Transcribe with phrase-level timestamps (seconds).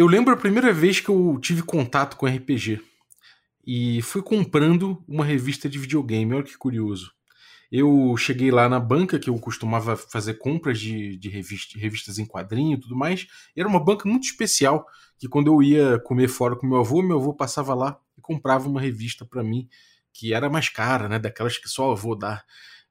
[0.00, 2.80] Eu lembro a primeira vez que eu tive contato com RPG.
[3.66, 6.32] E fui comprando uma revista de videogame.
[6.32, 7.12] Olha que curioso.
[7.70, 12.24] Eu cheguei lá na banca, que eu costumava fazer compras de, de revista, revistas em
[12.24, 13.26] quadrinho e tudo mais.
[13.54, 14.86] E era uma banca muito especial,
[15.18, 18.70] que quando eu ia comer fora com meu avô, meu avô passava lá e comprava
[18.70, 19.68] uma revista para mim,
[20.14, 21.18] que era mais cara, né?
[21.18, 22.42] Daquelas que só avô dá.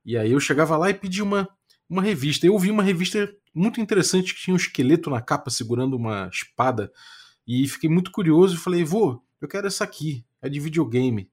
[0.05, 1.49] E aí eu chegava lá e pedia uma,
[1.89, 2.45] uma revista.
[2.45, 6.91] Eu vi uma revista muito interessante que tinha um esqueleto na capa segurando uma espada.
[7.45, 11.29] E fiquei muito curioso e falei, vô, eu quero essa aqui, é de videogame.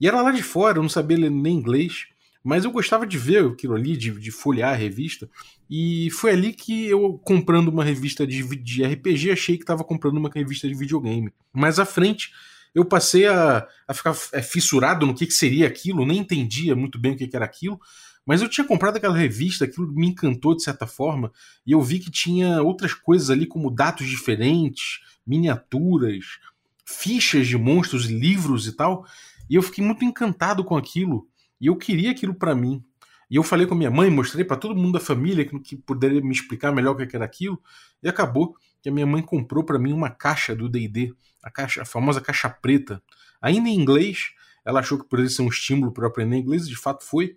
[0.00, 2.06] E era lá de fora, eu não sabia ler nem inglês.
[2.42, 5.30] Mas eu gostava de ver aquilo ali, de, de folhear a revista.
[5.70, 10.18] E foi ali que eu, comprando uma revista de, de RPG, achei que estava comprando
[10.18, 11.32] uma revista de videogame.
[11.54, 12.32] Mais à frente,
[12.74, 16.98] eu passei a, a ficar é, fissurado no que, que seria aquilo, nem entendia muito
[16.98, 17.80] bem o que, que era aquilo.
[18.26, 21.30] Mas eu tinha comprado aquela revista, aquilo me encantou de certa forma,
[21.66, 26.38] e eu vi que tinha outras coisas ali, como dados diferentes, miniaturas,
[26.84, 29.06] fichas de monstros, livros e tal.
[29.48, 31.26] E eu fiquei muito encantado com aquilo.
[31.60, 32.82] E eu queria aquilo para mim.
[33.30, 36.20] E eu falei com a minha mãe, mostrei para todo mundo da família que, poderia
[36.20, 37.60] me explicar melhor o que era aquilo.
[38.02, 41.84] E acabou que a minha mãe comprou para mim uma caixa do D&D, a a
[41.84, 43.02] famosa caixa preta,
[43.40, 44.32] ainda em inglês.
[44.64, 47.36] Ela achou que poderia ser um estímulo para aprender inglês, de fato foi.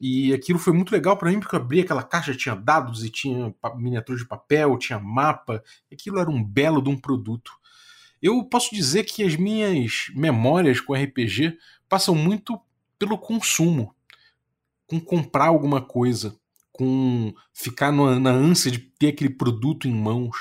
[0.00, 3.10] E aquilo foi muito legal para mim, porque eu abri aquela caixa, tinha dados e
[3.10, 5.62] tinha miniatura de papel, tinha mapa.
[5.92, 7.52] Aquilo era um belo de um produto.
[8.20, 12.60] Eu posso dizer que as minhas memórias com RPG passam muito
[12.98, 13.94] pelo consumo,
[14.86, 16.36] com comprar alguma coisa,
[16.72, 20.36] com ficar na ânsia de ter aquele produto em mãos.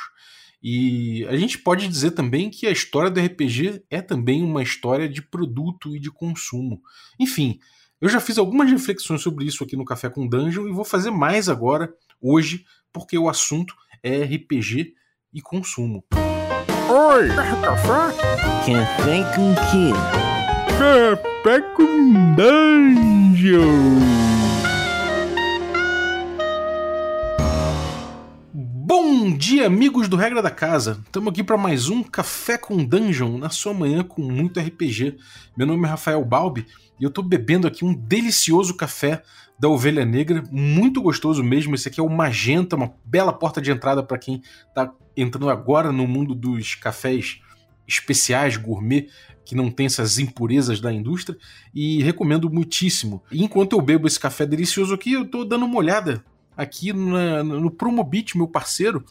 [0.62, 5.10] E a gente pode dizer também que a história do RPG é também uma história
[5.10, 6.82] de produto e de consumo.
[7.20, 7.60] Enfim,
[8.04, 11.09] eu já fiz algumas reflexões sobre isso aqui no Café com Dungeon e vou fazer
[11.09, 11.90] mais agora,
[12.22, 13.73] hoje, porque o assunto
[14.04, 14.94] é RPG
[15.34, 16.04] e consumo.
[16.12, 17.30] Oi!
[17.30, 17.88] Café?
[18.66, 19.94] Café com quê?
[20.78, 24.23] Café com Dungeon.
[29.23, 31.02] Bom dia, amigos do Regra da Casa.
[31.06, 35.16] Estamos aqui para mais um Café com Dungeon na sua manhã com muito RPG.
[35.56, 36.67] Meu nome é Rafael Balbi
[37.00, 39.23] e eu estou bebendo aqui um delicioso café
[39.58, 41.73] da Ovelha Negra, muito gostoso mesmo.
[41.73, 45.89] Esse aqui é o Magenta, uma bela porta de entrada para quem está entrando agora
[45.94, 47.39] no mundo dos cafés
[47.88, 49.08] especiais, gourmet,
[49.45, 51.38] que não tem essas impurezas da indústria,
[51.73, 53.23] e recomendo muitíssimo.
[53.32, 56.26] Enquanto eu bebo esse café delicioso aqui, eu estou dando uma olhada
[56.58, 59.03] aqui na, no Promobit, meu parceiro,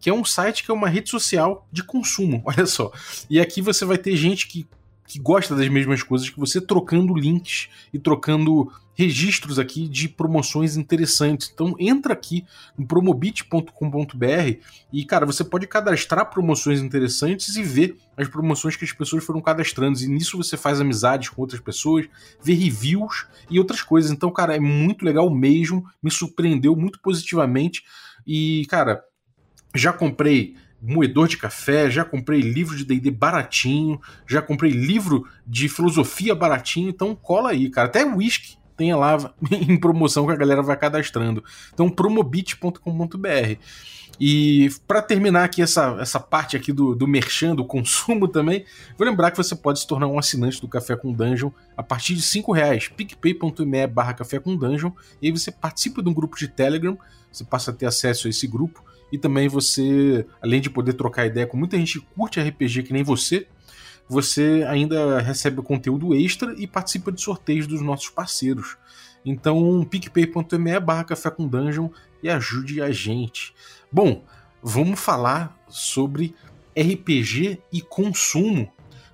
[0.00, 2.92] que é um site que é uma rede social de consumo, olha só.
[3.28, 4.66] E aqui você vai ter gente que
[5.06, 10.76] que gosta das mesmas coisas que você, trocando links e trocando registros aqui de promoções
[10.76, 11.50] interessantes.
[11.52, 12.44] Então entra aqui
[12.76, 14.60] no promobit.com.br
[14.92, 19.40] e, cara, você pode cadastrar promoções interessantes e ver as promoções que as pessoas foram
[19.40, 20.00] cadastrando.
[20.00, 22.06] E nisso você faz amizades com outras pessoas,
[22.42, 24.10] vê reviews e outras coisas.
[24.10, 27.84] Então, cara, é muito legal mesmo, me surpreendeu muito positivamente.
[28.26, 29.04] E, cara,
[29.74, 35.68] já comprei moedor de café, já comprei livro de D&D baratinho, já comprei livro de
[35.68, 37.88] filosofia baratinho, então cola aí, cara.
[37.88, 39.16] Até whisky tem lá
[39.50, 41.42] em promoção que a galera vai cadastrando.
[41.72, 43.58] Então promobit.com.br.
[44.18, 48.64] E para terminar aqui essa, essa parte aqui do, do merchan, do consumo também,
[48.96, 52.14] vou lembrar que você pode se tornar um assinante do Café com Dungeon a partir
[52.14, 56.36] de 5 reais, picpay.me barra Café com Dungeon, e aí você participa de um grupo
[56.36, 56.98] de Telegram,
[57.30, 58.82] você passa a ter acesso a esse grupo,
[59.12, 62.92] e também você, além de poder trocar ideia com muita gente que curte RPG que
[62.92, 63.46] nem você,
[64.08, 68.76] você ainda recebe conteúdo extra e participa de sorteios dos nossos parceiros.
[69.24, 71.88] Então, picpay.me barra café com dungeon
[72.22, 73.52] e ajude a gente.
[73.90, 74.24] Bom,
[74.62, 76.34] vamos falar sobre
[76.78, 78.72] RPG e consumo.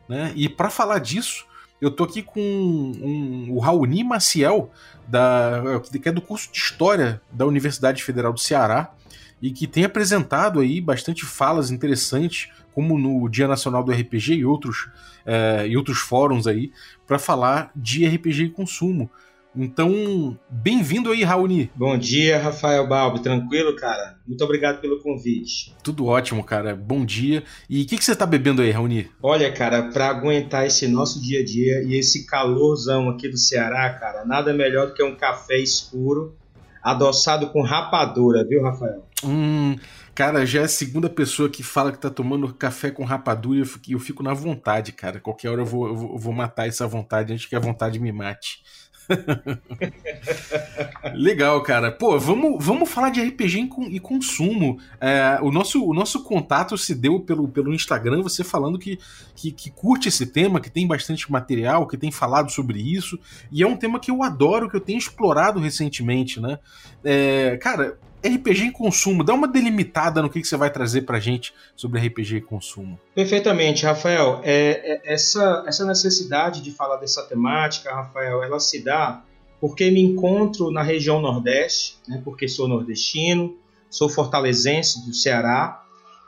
[0.09, 0.33] Né?
[0.37, 1.47] E para falar disso,
[1.81, 4.71] eu tô aqui com um, o Raoni Maciel,
[5.09, 5.63] da,
[6.03, 8.95] que é do curso de História da Universidade Federal do Ceará
[9.43, 14.44] e que tem apresentado aí bastante falas interessantes, como no Dia Nacional do RPG e
[14.44, 14.89] outros,
[15.27, 16.71] é, e outros fóruns aí,
[17.06, 19.11] para falar de RPG e consumo.
[19.55, 21.71] Então, bem-vindo aí, Raoni.
[21.75, 23.21] Bom dia, Rafael Balbi.
[23.21, 24.17] Tranquilo, cara?
[24.27, 25.75] Muito obrigado pelo convite.
[25.83, 26.75] Tudo ótimo, cara.
[26.75, 27.45] Bom dia.
[27.69, 29.11] E o que, que você tá bebendo aí, Raoni?
[29.23, 33.93] Olha, cara, para aguentar esse nosso dia a dia e esse calorzão aqui do Ceará,
[33.93, 36.35] cara, nada melhor do que um café escuro
[36.83, 39.05] adoçado com rapadura, viu, Rafael?
[39.25, 39.77] Hum,
[40.15, 43.61] cara, já é a segunda pessoa que fala que tá tomando café com rapadura e
[43.61, 45.21] eu fico, eu fico na vontade, cara.
[45.21, 48.63] Qualquer hora eu vou, eu vou matar essa vontade antes que a vontade me mate.
[51.15, 51.91] Legal, cara.
[51.91, 54.79] Pô, vamos, vamos falar de RPG e consumo.
[55.01, 58.99] É, o, nosso, o nosso contato se deu pelo, pelo Instagram, você falando que,
[59.35, 63.19] que, que, curte esse tema, que tem bastante material, que tem falado sobre isso.
[63.51, 66.59] E é um tema que eu adoro, que eu tenho explorado recentemente, né?
[67.05, 71.19] É, cara, RPG em consumo, dá uma delimitada no que, que você vai trazer pra
[71.19, 72.99] gente sobre RPG e consumo.
[73.15, 74.41] Perfeitamente, Rafael.
[74.45, 79.25] É, é, essa, essa necessidade de falar dessa temática, Rafael, ela se dá
[79.61, 83.57] porque me encontro na região Nordeste, né, porque sou nordestino,
[83.89, 85.81] sou fortalezense do Ceará,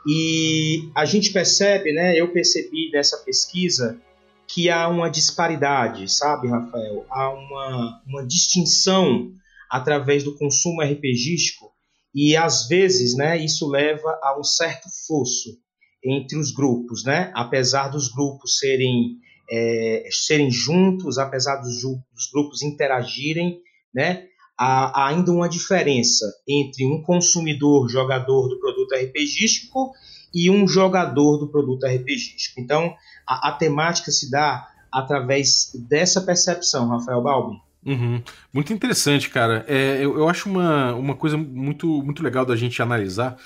[0.07, 3.99] e a gente percebe, né, eu percebi nessa pesquisa,
[4.47, 7.05] que há uma disparidade, sabe, Rafael?
[7.09, 9.31] Há uma, uma distinção
[9.69, 11.74] através do consumo RPGístico
[12.15, 15.59] e às vezes, né, isso leva a um certo fosso
[16.01, 17.29] entre os grupos, né?
[17.35, 19.17] Apesar dos grupos serem
[19.51, 23.59] é, serem juntos, apesar dos, dos grupos interagirem,
[23.93, 24.27] né?
[24.57, 29.91] Há, há, ainda uma diferença entre um consumidor jogador do produto RPGístico
[30.33, 32.61] e um jogador do produto RPGístico.
[32.61, 32.95] Então,
[33.27, 37.64] a, a temática se dá através dessa percepção, Rafael Balbi.
[37.85, 38.21] Uhum.
[38.51, 39.63] Muito interessante, cara.
[39.67, 43.37] É, eu, eu acho uma, uma coisa muito, muito legal da gente analisar,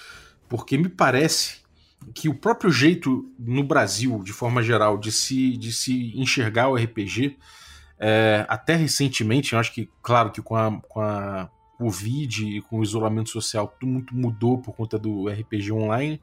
[0.47, 1.59] porque me parece
[2.13, 6.75] que o próprio jeito no Brasil, de forma geral, de se, de se enxergar o
[6.75, 7.37] RPG,
[7.99, 12.79] é, até recentemente, eu acho que, claro que com a, com a Covid e com
[12.79, 16.21] o isolamento social, tudo muito mudou por conta do RPG online,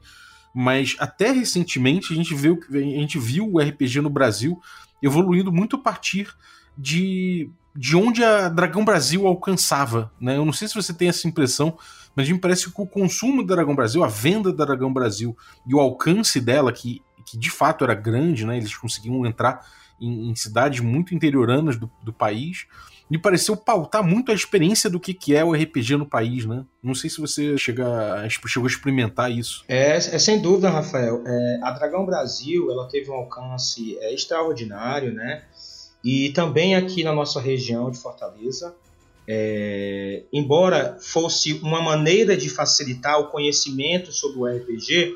[0.53, 4.59] mas até recentemente a gente viu, a gente viu o RPG no Brasil
[5.03, 6.33] evoluindo muito a partir
[6.75, 10.35] de de onde a Dragão Brasil alcançava, né?
[10.35, 11.77] Eu não sei se você tem essa impressão,
[12.15, 15.75] mas me parece que o consumo da Dragão Brasil, a venda da Dragão Brasil e
[15.75, 18.57] o alcance dela, que, que de fato era grande, né?
[18.57, 19.63] Eles conseguiam entrar
[20.01, 22.65] em, em cidades muito interioranas do, do país,
[23.09, 26.65] me pareceu pautar muito a experiência do que, que é o RPG no país, né?
[26.83, 29.63] Não sei se você chega, chegou a experimentar isso.
[29.67, 31.23] É, é sem dúvida, Rafael.
[31.25, 35.43] É, a Dragão Brasil ela teve um alcance é, extraordinário, né?
[36.07, 38.73] E também aqui na nossa região de Fortaleza,
[39.27, 45.13] é, embora fosse uma maneira de facilitar o conhecimento sobre o RPG,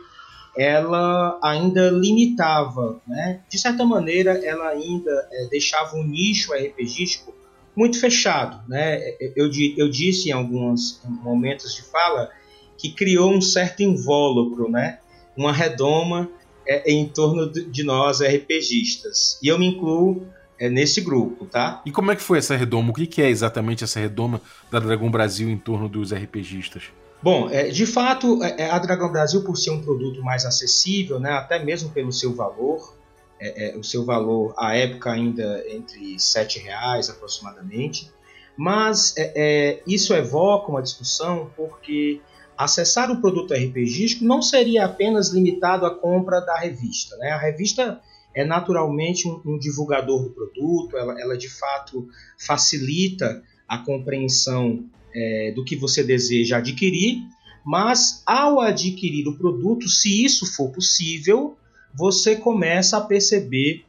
[0.58, 3.40] ela ainda limitava, né?
[3.50, 7.34] de certa maneira, ela ainda é, deixava um nicho RPGístico
[7.74, 8.62] muito fechado.
[8.68, 9.16] Né?
[9.34, 12.30] Eu, eu disse em alguns momentos de fala
[12.78, 15.00] que criou um certo invólucro, né?
[15.38, 16.30] uma redoma
[16.68, 19.40] é, em torno de nós RPGistas.
[19.42, 20.28] E eu me incluo
[20.62, 21.82] é nesse grupo, tá?
[21.84, 22.92] E como é que foi essa redoma?
[22.92, 26.84] O que é exatamente essa redoma da Dragão Brasil em torno dos RPGistas?
[27.22, 31.20] Bom, é, de fato, é, é, a Dragão Brasil, por ser um produto mais acessível,
[31.20, 32.96] né, até mesmo pelo seu valor,
[33.40, 38.12] é, é, o seu valor à época ainda entre R$ reais aproximadamente,
[38.56, 42.22] mas é, isso evoca uma discussão porque
[42.56, 47.18] acessar o produto RPGístico não seria apenas limitado à compra da revista.
[47.18, 47.32] Né?
[47.32, 48.00] A revista
[48.34, 52.08] é naturalmente um, um divulgador do produto, ela, ela, de fato
[52.38, 57.24] facilita a compreensão é, do que você deseja adquirir,
[57.64, 61.58] mas ao adquirir o produto, se isso for possível,
[61.94, 63.86] você começa a perceber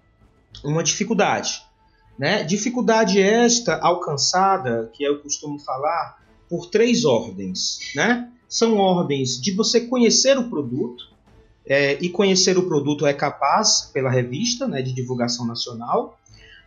[0.65, 1.62] uma dificuldade.
[2.19, 2.45] Né?
[2.45, 7.79] Dificuldade esta alcançada, que eu costumo falar, por três ordens.
[7.95, 8.31] Né?
[8.49, 11.12] São ordens de você conhecer o produto,
[11.67, 16.19] é, e conhecer o produto é capaz pela revista né, de divulgação nacional.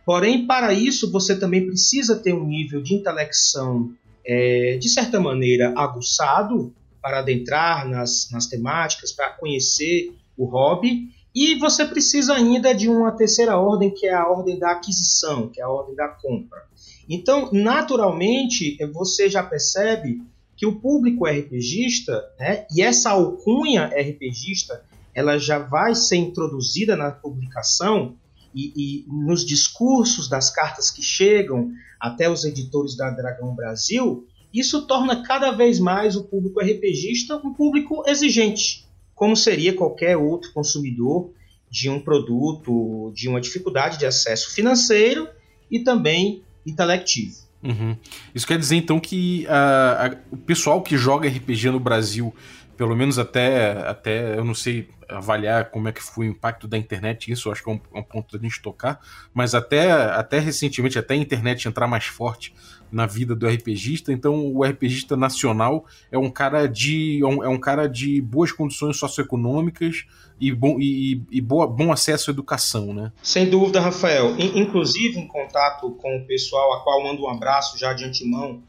[0.04, 3.90] Porém, para isso, você também precisa ter um nível de intelecção,
[4.24, 6.72] é, de certa maneira, aguçado
[7.02, 11.08] para adentrar nas, nas temáticas, para conhecer o hobby.
[11.34, 15.60] E você precisa ainda de uma terceira ordem, que é a ordem da aquisição, que
[15.60, 16.64] é a ordem da compra.
[17.08, 20.22] Então, naturalmente, você já percebe
[20.56, 24.82] que o público RPGista, né, e essa alcunha RPGista,
[25.14, 28.16] ela já vai ser introduzida na publicação
[28.54, 34.86] e, e, nos discursos das cartas que chegam até os editores da Dragão Brasil, isso
[34.86, 41.30] torna cada vez mais o público RPGista um público exigente, como seria qualquer outro consumidor
[41.70, 45.28] de um produto, de uma dificuldade de acesso financeiro
[45.70, 47.45] e também intelectivo.
[47.66, 47.96] Uhum.
[48.34, 52.32] Isso quer dizer então que uh, a, o pessoal que joga RPG no Brasil
[52.76, 56.76] pelo menos até, até eu não sei avaliar como é que foi o impacto da
[56.76, 59.00] internet, isso acho que é um, é um ponto da gente tocar,
[59.32, 62.52] mas até, até recentemente, até a internet entrar mais forte
[62.90, 67.48] na vida do RPGista, então o RPGista nacional é um cara de, é um, é
[67.48, 70.06] um cara de boas condições socioeconômicas
[70.40, 73.12] e, bom, e, e boa, bom acesso à educação, né?
[73.22, 74.36] Sem dúvida, Rafael.
[74.38, 78.62] Inclusive, em contato com o pessoal, a qual mando um abraço já de antemão,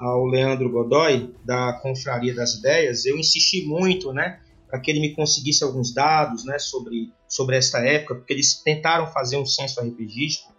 [0.00, 5.14] ao Leandro Godoy, da Confraria das Ideias, eu insisti muito, né, para que ele me
[5.14, 10.54] conseguisse alguns dados, né, sobre, sobre esta época, porque eles tentaram fazer um censo RPGístico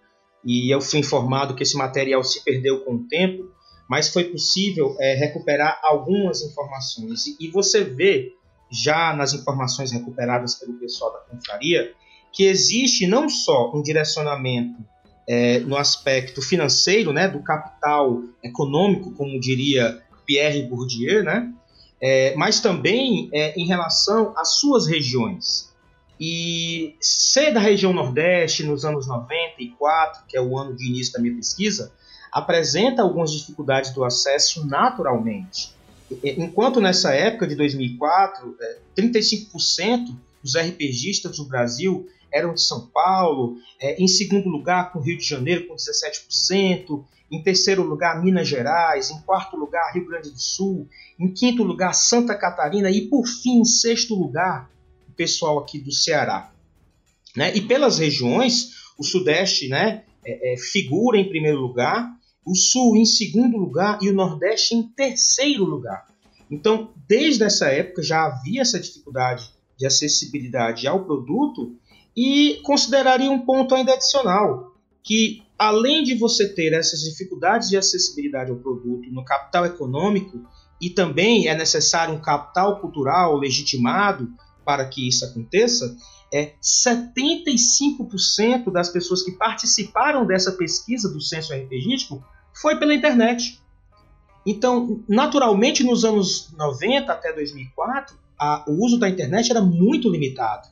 [0.46, 3.50] e eu fui informado que esse material se perdeu com o tempo,
[3.90, 7.26] mas foi possível é, recuperar algumas informações.
[7.26, 8.34] E, e você vê,
[8.72, 11.94] já nas informações recuperadas pelo pessoal da Confraria,
[12.32, 14.82] que existe não só um direcionamento
[15.28, 21.52] é, no aspecto financeiro, né, do capital econômico, como diria Pierre Bourdieu, né,
[22.02, 25.72] é, mas também é, em relação às suas regiões.
[26.20, 31.20] E ser da região Nordeste nos anos 94, que é o ano de início da
[31.20, 31.92] minha pesquisa,
[32.32, 35.74] apresenta algumas dificuldades do acesso naturalmente.
[36.24, 38.56] Enquanto nessa época de 2004,
[38.96, 45.18] 35% dos RPGistas do Brasil eram de São Paulo, é, em segundo lugar com Rio
[45.18, 50.40] de Janeiro com 17%, em terceiro lugar Minas Gerais, em quarto lugar Rio Grande do
[50.40, 50.88] Sul,
[51.20, 54.70] em quinto lugar Santa Catarina e por fim em sexto lugar
[55.08, 56.52] o pessoal aqui do Ceará.
[57.36, 57.56] Né?
[57.56, 62.10] E pelas regiões, o Sudeste né, é, é, figura em primeiro lugar,
[62.46, 66.08] o Sul em segundo lugar e o Nordeste em terceiro lugar.
[66.50, 69.50] Então, desde essa época já havia essa dificuldade
[69.82, 71.76] de acessibilidade ao produto
[72.16, 78.52] e consideraria um ponto ainda adicional, que além de você ter essas dificuldades de acessibilidade
[78.52, 80.48] ao produto no capital econômico,
[80.80, 84.32] e também é necessário um capital cultural legitimado
[84.64, 85.98] para que isso aconteça,
[86.32, 92.24] é 75% das pessoas que participaram dessa pesquisa do censo RPGístico
[92.54, 93.60] foi pela internet.
[94.46, 100.68] Então, naturalmente, nos anos 90 até 2004, a, o uso da internet era muito limitado.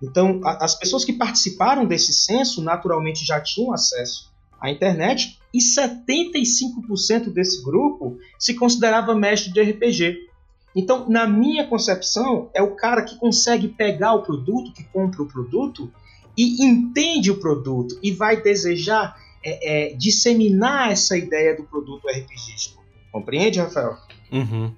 [0.00, 5.58] Então, a, as pessoas que participaram desse censo naturalmente já tinham acesso à internet e
[5.58, 10.28] 75% desse grupo se considerava mestre de RPG.
[10.76, 15.26] Então, na minha concepção, é o cara que consegue pegar o produto, que compra o
[15.26, 15.92] produto
[16.36, 22.84] e entende o produto e vai desejar é, é, disseminar essa ideia do produto RPGístico.
[23.10, 23.96] Compreende, Rafael?
[24.30, 24.72] Uhum.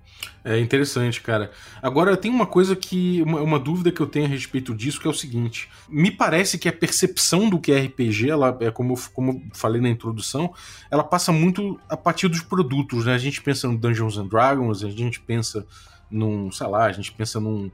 [0.45, 1.51] É interessante, cara.
[1.83, 3.23] Agora, tem uma coisa que.
[3.23, 6.59] Uma, uma, dúvida que eu tenho a respeito disso, que é o seguinte: me parece
[6.59, 10.55] que a percepção do que é RPG, ela, é como, como falei na introdução,
[10.91, 13.15] ela passa muito a partir dos produtos, né?
[13.15, 15.67] A gente pensa no Dungeons and Dragons, a gente pensa
[16.11, 17.71] num, sei lá, a gente pensa num,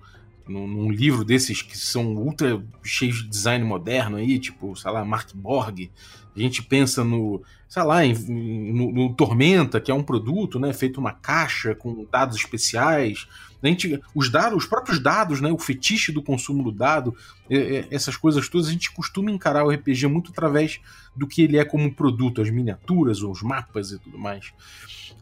[0.47, 5.05] num, num livro desses que são ultra cheios de design moderno aí, tipo, sei lá,
[5.05, 5.91] Mark Borg.
[6.37, 10.73] A gente pensa no, sei lá, em, no, no, Tormenta, que é um produto, né,
[10.73, 13.27] feito uma caixa com dados especiais.
[13.63, 17.17] A gente, os dados, os próprios dados, né, o fetiche do consumo do dado,
[17.49, 20.79] é, é, essas coisas todas, a gente costuma encarar o RPG muito através
[21.15, 24.53] do que ele é como produto, as miniaturas, os mapas e tudo mais.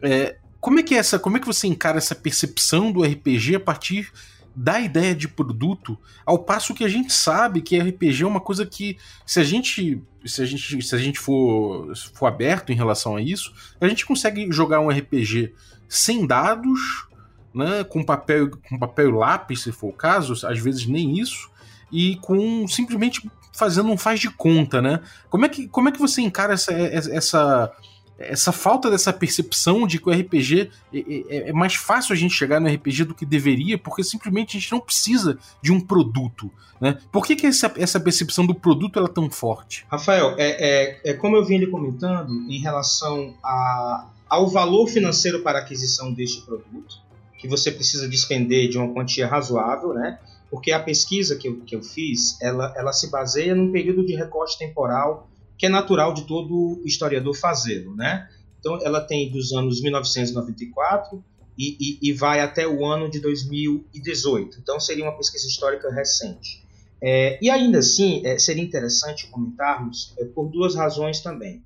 [0.03, 3.57] É, como é que é essa, como é que você encara essa percepção do RPG
[3.57, 4.11] a partir
[4.55, 8.65] da ideia de produto, ao passo que a gente sabe que RPG é uma coisa
[8.65, 8.97] que,
[9.27, 13.21] se a gente se a gente, se a gente for, for aberto em relação a
[13.21, 15.53] isso, a gente consegue jogar um RPG
[15.89, 17.07] sem dados,
[17.53, 21.51] né, com papel, com papel e lápis, se for o caso, às vezes nem isso,
[21.93, 25.01] e com simplesmente fazendo um faz de conta, né?
[25.31, 27.73] Como é que, como é que você encara essa, essa
[28.19, 32.35] essa falta dessa percepção de que o RPG é, é, é, mais fácil a gente
[32.35, 36.51] chegar no RPG do que deveria, porque simplesmente a gente não precisa de um produto.
[36.81, 36.99] Né?
[37.11, 39.85] Por que, que essa, essa percepção do produto é tão forte?
[39.89, 45.41] Rafael, é, é, é como eu vim lhe comentando em relação a, ao valor financeiro
[45.41, 47.03] para aquisição deste produto,
[47.39, 50.19] que você precisa despender de uma quantia razoável, né?
[50.55, 54.15] porque a pesquisa que eu, que eu fiz, ela, ela se baseia num período de
[54.15, 55.29] recorte temporal
[55.65, 58.29] que é natural de todo historiador fazê-lo, né?
[58.61, 61.25] Então, ela tem dos anos 1994
[61.57, 64.59] e, e, e, vai até o ano de 2018.
[64.61, 66.63] Então, seria uma pesquisa histórica recente.
[67.01, 71.63] É, e ainda assim, é, seria interessante comentarmos é, por duas razões também.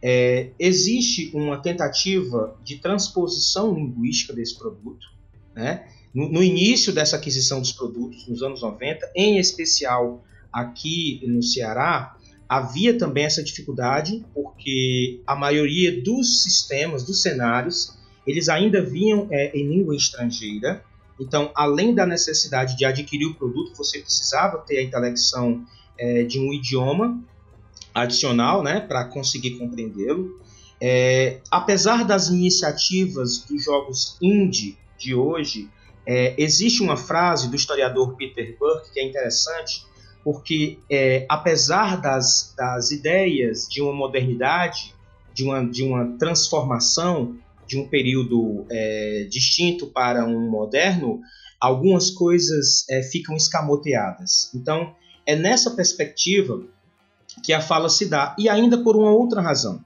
[0.00, 5.06] É, existe uma tentativa de transposição linguística desse produto,
[5.52, 5.88] né?
[6.14, 12.16] no, no início dessa aquisição dos produtos, nos anos 90, em especial aqui no Ceará,
[12.52, 19.56] havia também essa dificuldade, porque a maioria dos sistemas, dos cenários, eles ainda vinham é,
[19.56, 20.84] em língua estrangeira,
[21.18, 25.64] Então, além da necessidade de adquirir o produto, você precisava ter a intelecção
[25.96, 27.22] é, de um idioma
[27.94, 30.38] adicional né, para conseguir compreendê-lo.
[30.78, 35.70] É, apesar das iniciativas dos jogos indie de hoje,
[36.04, 39.86] é, existe uma frase do historiador Peter Burke que é interessante,
[40.24, 44.94] porque é, apesar das, das ideias de uma modernidade,
[45.34, 47.36] de uma, de uma transformação
[47.66, 51.20] de um período é, distinto para um moderno,
[51.60, 54.50] algumas coisas é, ficam escamoteadas.
[54.54, 56.62] Então, é nessa perspectiva
[57.42, 59.80] que a fala se dá, e ainda por uma outra razão.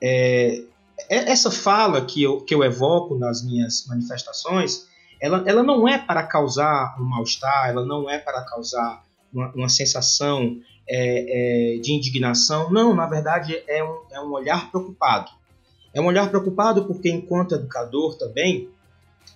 [0.00, 0.62] É,
[1.08, 4.86] é, essa fala que eu, que eu evoco nas minhas manifestações,
[5.20, 9.68] ela, ela não é para causar um mal-estar, ela não é para causar uma, uma
[9.68, 10.58] sensação
[10.88, 15.30] é, é, de indignação, não, na verdade é um, é um olhar preocupado.
[15.94, 18.68] É um olhar preocupado porque, enquanto educador também,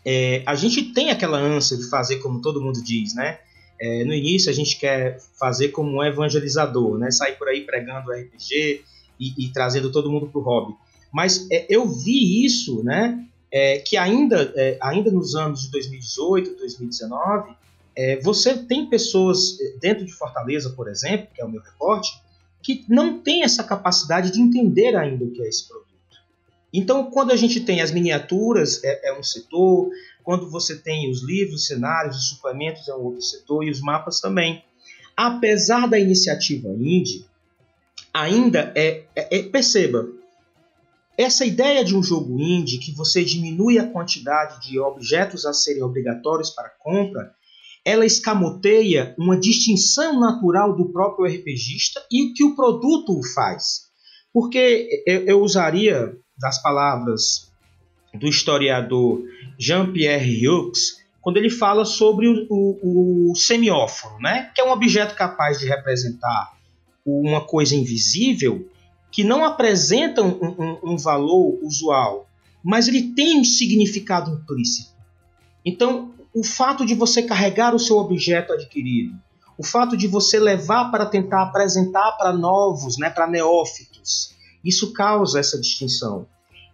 [0.04, 3.38] é, a gente tem aquela ânsia de fazer como todo mundo diz, né?
[3.78, 7.10] É, no início a gente quer fazer como um evangelizador, né?
[7.10, 8.82] Sair por aí pregando RPG
[9.20, 10.74] e, e trazendo todo mundo para o hobby.
[11.12, 13.22] Mas é, eu vi isso, né?
[13.52, 17.54] É, que ainda, é, ainda nos anos de 2018, 2019,
[17.96, 22.20] é, você tem pessoas é, dentro de Fortaleza, por exemplo, que é o meu recorte,
[22.62, 25.86] que não tem essa capacidade de entender ainda o que é esse produto.
[26.72, 29.88] Então, quando a gente tem as miniaturas, é, é um setor,
[30.22, 34.20] quando você tem os livros, cenários, os suplementos, é um outro setor, e os mapas
[34.20, 34.62] também.
[35.16, 37.24] Apesar da iniciativa indie,
[38.12, 40.06] ainda é, é, é, perceba,
[41.16, 45.82] essa ideia de um jogo indie que você diminui a quantidade de objetos a serem
[45.82, 47.34] obrigatórios para compra,
[47.86, 53.86] ela escamoteia uma distinção natural do próprio RPGista e o que o produto faz.
[54.32, 57.52] Porque eu, usaria das palavras
[58.12, 59.22] do historiador
[59.56, 64.50] Jean-Pierre Hux, quando ele fala sobre o, o, o né?
[64.52, 66.56] que é um objeto capaz de representar
[67.06, 68.68] uma coisa invisível
[69.12, 72.28] que não apresenta um, um, um valor usual,
[72.64, 74.90] mas ele tem um significado implícito.
[75.64, 79.18] Então, o fato de você carregar o seu objeto adquirido,
[79.56, 85.40] o fato de você levar para tentar apresentar para novos, né, para neófitos, isso causa
[85.40, 86.26] essa distinção.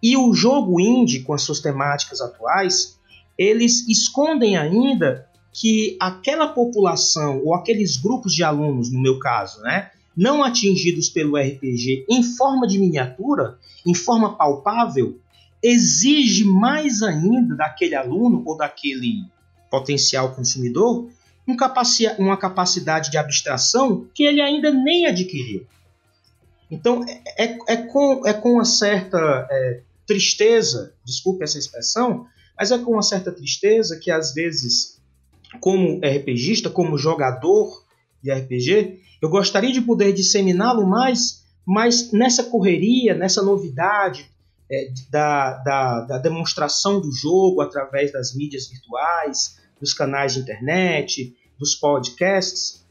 [0.02, 2.98] E o jogo indie, com as suas temáticas atuais,
[3.38, 9.92] eles escondem ainda que aquela população ou aqueles grupos de alunos, no meu caso, né,
[10.16, 15.20] não atingidos pelo RPG em forma de miniatura, em forma palpável,
[15.62, 19.30] exige mais ainda daquele aluno ou daquele
[19.72, 21.08] potencial consumidor
[22.18, 25.66] uma capacidade de abstração que ele ainda nem adquiriu.
[26.70, 29.18] Então, é, é, é, com, é com uma certa
[29.50, 35.00] é, tristeza, desculpe essa expressão, mas é com uma certa tristeza que, às vezes,
[35.58, 37.84] como RPGista, como jogador
[38.22, 44.30] de RPG, eu gostaria de poder disseminá-lo mais, mas nessa correria, nessa novidade
[44.70, 51.36] é, da, da, da demonstração do jogo através das mídias virtuais, dos canais de internet,
[51.58, 52.86] dos podcasts,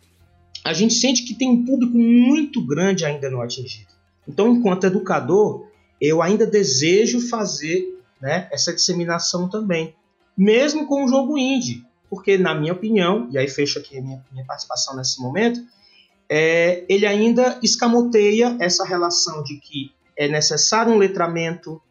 [0.63, 3.91] a gente sente que tem um público muito grande ainda não atingido.
[4.27, 5.67] Então, enquanto educador,
[5.99, 9.95] eu ainda desejo fazer né, essa disseminação também,
[10.38, 14.23] mesmo com o jogo indie, porque, na minha opinião, e aí fecho aqui a minha,
[14.32, 15.62] minha participação nesse momento,
[16.30, 21.82] é, ele ainda escamoteia essa relação de que é necessário um letramento,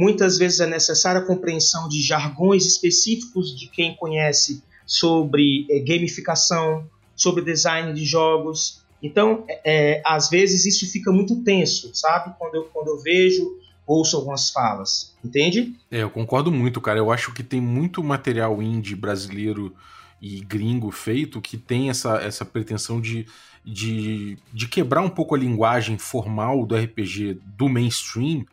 [0.00, 6.88] muitas vezes é necessária a compreensão de jargões específicos de quem conhece sobre é, gamificação,
[7.14, 8.82] sobre design de jogos.
[9.02, 12.34] Então, é, às vezes isso fica muito tenso, sabe?
[12.38, 13.46] Quando eu, quando eu vejo,
[13.86, 15.76] ouço algumas falas, entende?
[15.90, 16.98] É, eu concordo muito, cara.
[16.98, 19.76] Eu acho que tem muito material indie brasileiro
[20.18, 23.26] e gringo feito que tem essa, essa pretensão de,
[23.62, 28.46] de, de quebrar um pouco a linguagem formal do RPG do mainstream,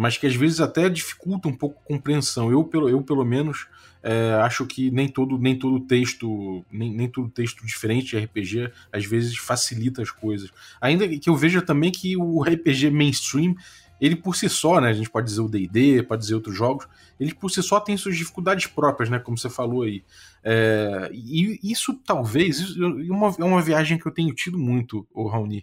[0.00, 2.50] mas que às vezes até dificulta um pouco a compreensão.
[2.50, 3.66] Eu, pelo, eu pelo menos,
[4.02, 8.72] é, acho que nem todo, nem todo texto, nem, nem todo texto diferente de RPG
[8.90, 10.50] às vezes facilita as coisas.
[10.80, 13.54] Ainda que eu veja também que o RPG mainstream,
[14.00, 16.88] ele por si só, né, a gente pode dizer o D&D, pode dizer outros jogos,
[17.20, 20.02] ele por si só tem suas dificuldades próprias, né, como você falou aí.
[20.42, 25.28] É, e isso talvez, é, uma, é uma viagem que eu tenho tido muito, o
[25.28, 25.62] Raoni.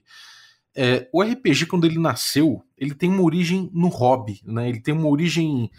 [0.79, 4.69] É, o RPG, quando ele nasceu, ele tem uma origem no hobby, né?
[4.69, 5.71] Ele tem uma origem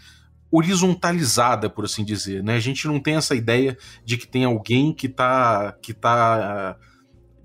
[0.51, 2.43] horizontalizada, por assim dizer.
[2.43, 2.55] Né?
[2.55, 6.75] A gente não tem essa ideia de que tem alguém que está que tá,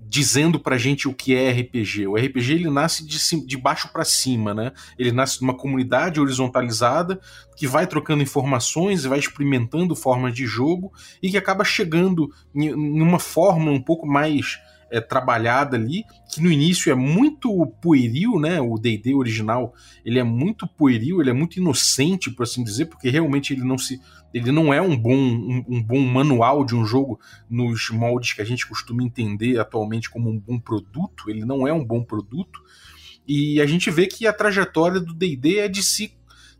[0.07, 2.07] dizendo pra gente o que é RPG.
[2.07, 4.71] O RPG ele nasce de, de baixo para cima, né?
[4.97, 7.19] Ele nasce de uma comunidade horizontalizada
[7.57, 10.91] que vai trocando informações e vai experimentando formas de jogo
[11.21, 14.59] e que acaba chegando em uma forma um pouco mais
[14.91, 18.59] é, trabalhada ali, que no início é muito pueril, né?
[18.61, 23.09] O D&D original, ele é muito pueril, ele é muito inocente, por assim dizer, porque
[23.09, 23.99] realmente ele não se
[24.33, 27.17] ele não é um bom, um, um, bom manual de um jogo
[27.49, 31.71] nos moldes que a gente costuma entender atualmente como um bom produto, ele não é
[31.71, 32.61] um bom produto,
[33.25, 36.13] e a gente vê que a trajetória do D&D é de se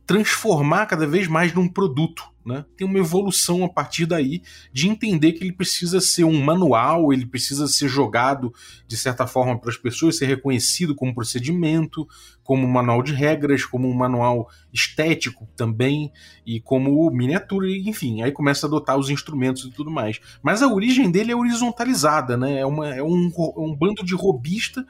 [0.05, 2.23] transformar cada vez mais num produto.
[2.45, 2.63] Né?
[2.77, 7.25] Tem uma evolução a partir daí de entender que ele precisa ser um manual, ele
[7.25, 8.53] precisa ser jogado
[8.87, 12.07] de certa forma para as pessoas, ser reconhecido como procedimento,
[12.43, 16.11] como um manual de regras, como um manual estético também,
[16.45, 20.19] e como miniatura, enfim, aí começa a adotar os instrumentos e tudo mais.
[20.43, 22.59] Mas a origem dele é horizontalizada, né?
[22.59, 24.85] é, uma, é um, um bando de robista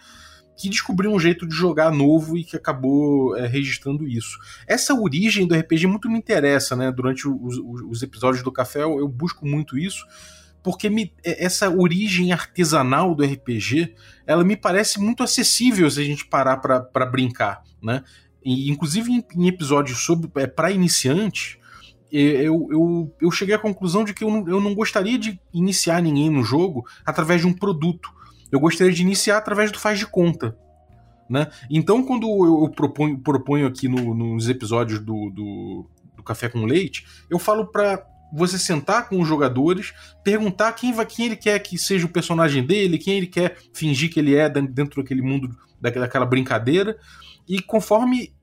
[0.56, 4.38] que descobriu um jeito de jogar novo e que acabou é, registrando isso.
[4.66, 6.92] Essa origem do RPG muito me interessa, né?
[6.92, 10.06] Durante os, os episódios do Café eu, eu busco muito isso,
[10.64, 13.94] porque me, é, essa origem artesanal do RPG,
[14.26, 18.04] ela me parece muito acessível se a gente parar para brincar, né?
[18.44, 21.58] E, inclusive em, em episódios sobre é, para iniciantes,
[22.12, 26.02] eu, eu, eu cheguei à conclusão de que eu não, eu não gostaria de iniciar
[26.02, 28.15] ninguém no jogo através de um produto
[28.52, 30.58] eu gostaria de iniciar através do faz de conta.
[31.30, 31.48] Né?
[31.70, 37.06] Então, quando eu proponho, proponho aqui no, nos episódios do, do, do, Café com Leite,
[37.30, 41.78] eu falo para você sentar com os jogadores, perguntar quem, vai, quem ele quer que
[41.78, 46.26] seja o personagem dele, quem ele quer fingir que ele é dentro daquele mundo, daquela
[46.26, 46.98] brincadeira,
[47.48, 48.34] e conforme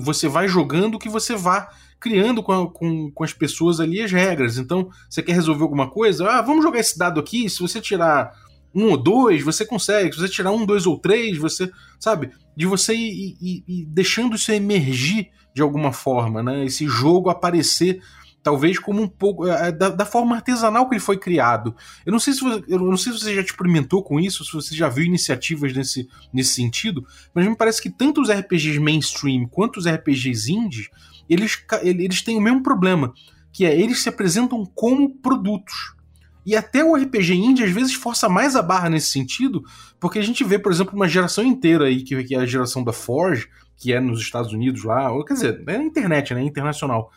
[0.00, 1.68] você vai jogando, que você vá
[2.00, 4.58] criando com, a, com, com as pessoas ali as regras.
[4.58, 6.28] Então, você quer resolver alguma coisa?
[6.30, 7.50] Ah, vamos jogar esse dado aqui.
[7.50, 8.32] Se você tirar
[8.74, 10.12] um ou dois, você consegue.
[10.12, 11.70] Se você tirar um, dois ou três, você.
[11.98, 12.30] Sabe?
[12.56, 16.64] De você ir, ir, ir deixando isso emergir de alguma forma, né?
[16.64, 18.00] Esse jogo aparecer
[18.42, 21.74] talvez como um pouco é, da, da, forma artesanal que ele foi criado.
[22.06, 24.52] Eu não sei se você, eu não sei se você já experimentou com isso, se
[24.52, 29.46] você já viu iniciativas nesse, nesse sentido, mas me parece que tanto os RPGs mainstream
[29.46, 30.88] quanto os RPGs indies,
[31.28, 33.12] eles, eles têm o mesmo problema,
[33.52, 35.94] que é eles se apresentam como produtos.
[36.48, 39.62] E até o RPG indie às vezes força mais a barra nesse sentido,
[40.00, 42.90] porque a gente vê, por exemplo, uma geração inteira aí, que, é a geração da
[42.90, 46.42] Forge, que é nos Estados Unidos lá, ou quer dizer, é na internet, né?
[46.42, 47.10] Internacional.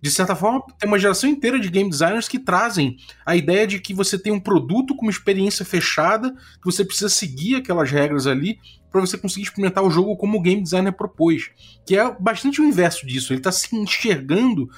[0.00, 3.78] De certa forma, tem uma geração inteira de game designers que trazem a ideia de
[3.80, 8.26] que você tem um produto com uma experiência fechada, que você precisa seguir aquelas regras
[8.26, 8.58] ali
[8.90, 11.50] para você conseguir experimentar o jogo como o game designer propôs.
[11.84, 13.34] Que é bastante o inverso disso.
[13.34, 14.70] Ele está se enxergando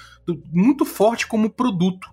[0.53, 2.11] muito forte como produto.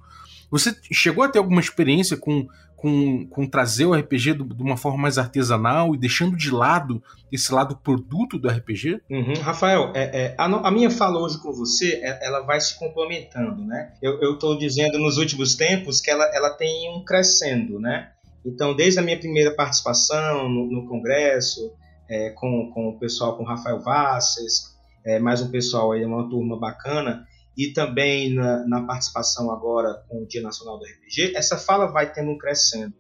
[0.52, 4.78] Você chegou a ter alguma experiência com, com, com trazer o RPG do, de uma
[4.78, 9.02] forma mais artesanal e deixando de lado esse lado produto do RPG?
[9.10, 9.34] Uhum.
[9.42, 13.64] Rafael, é, é, a, a, minha fala hoje com você, é, ela vai se complementando,
[13.64, 13.94] né?
[14.02, 18.12] Eu estou dizendo nos últimos tempos que ela, ela tem um crescendo, né?
[18.46, 21.72] Então, desde a minha primeira participação no, no congresso,
[22.10, 26.30] é, com, com o pessoal, com o Rafael Vasses, é, mais um pessoal aí, uma
[26.30, 27.26] turma bacana,
[27.58, 32.12] e também na, na, participação agora com o Dia Nacional do RPG, essa fala vai
[32.12, 32.94] tendo um crescendo.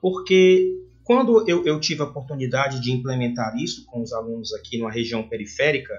[0.00, 4.90] Porque quando eu, eu tive a oportunidade de implementar isso com os alunos aqui numa
[4.90, 5.94] região periférica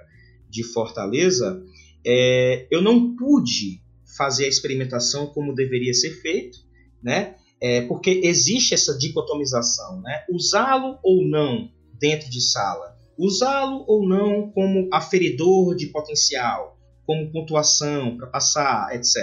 [0.50, 1.64] de Fortaleza,
[2.06, 3.82] é, eu não pude
[4.18, 6.58] fazer a experimentação como deveria ser feito,
[7.04, 7.36] né?
[7.62, 10.26] É, porque existe essa dicotomização, né?
[10.30, 16.77] Usá-lo ou não dentro de sala, usá-lo ou não como aferidor de potencial,
[17.08, 19.16] como pontuação para passar, etc.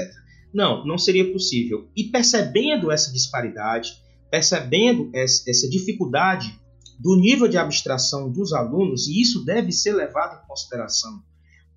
[0.52, 1.88] Não, não seria possível.
[1.94, 6.58] E percebendo essa disparidade, percebendo essa dificuldade
[6.98, 11.22] do nível de abstração dos alunos, e isso deve ser levado em consideração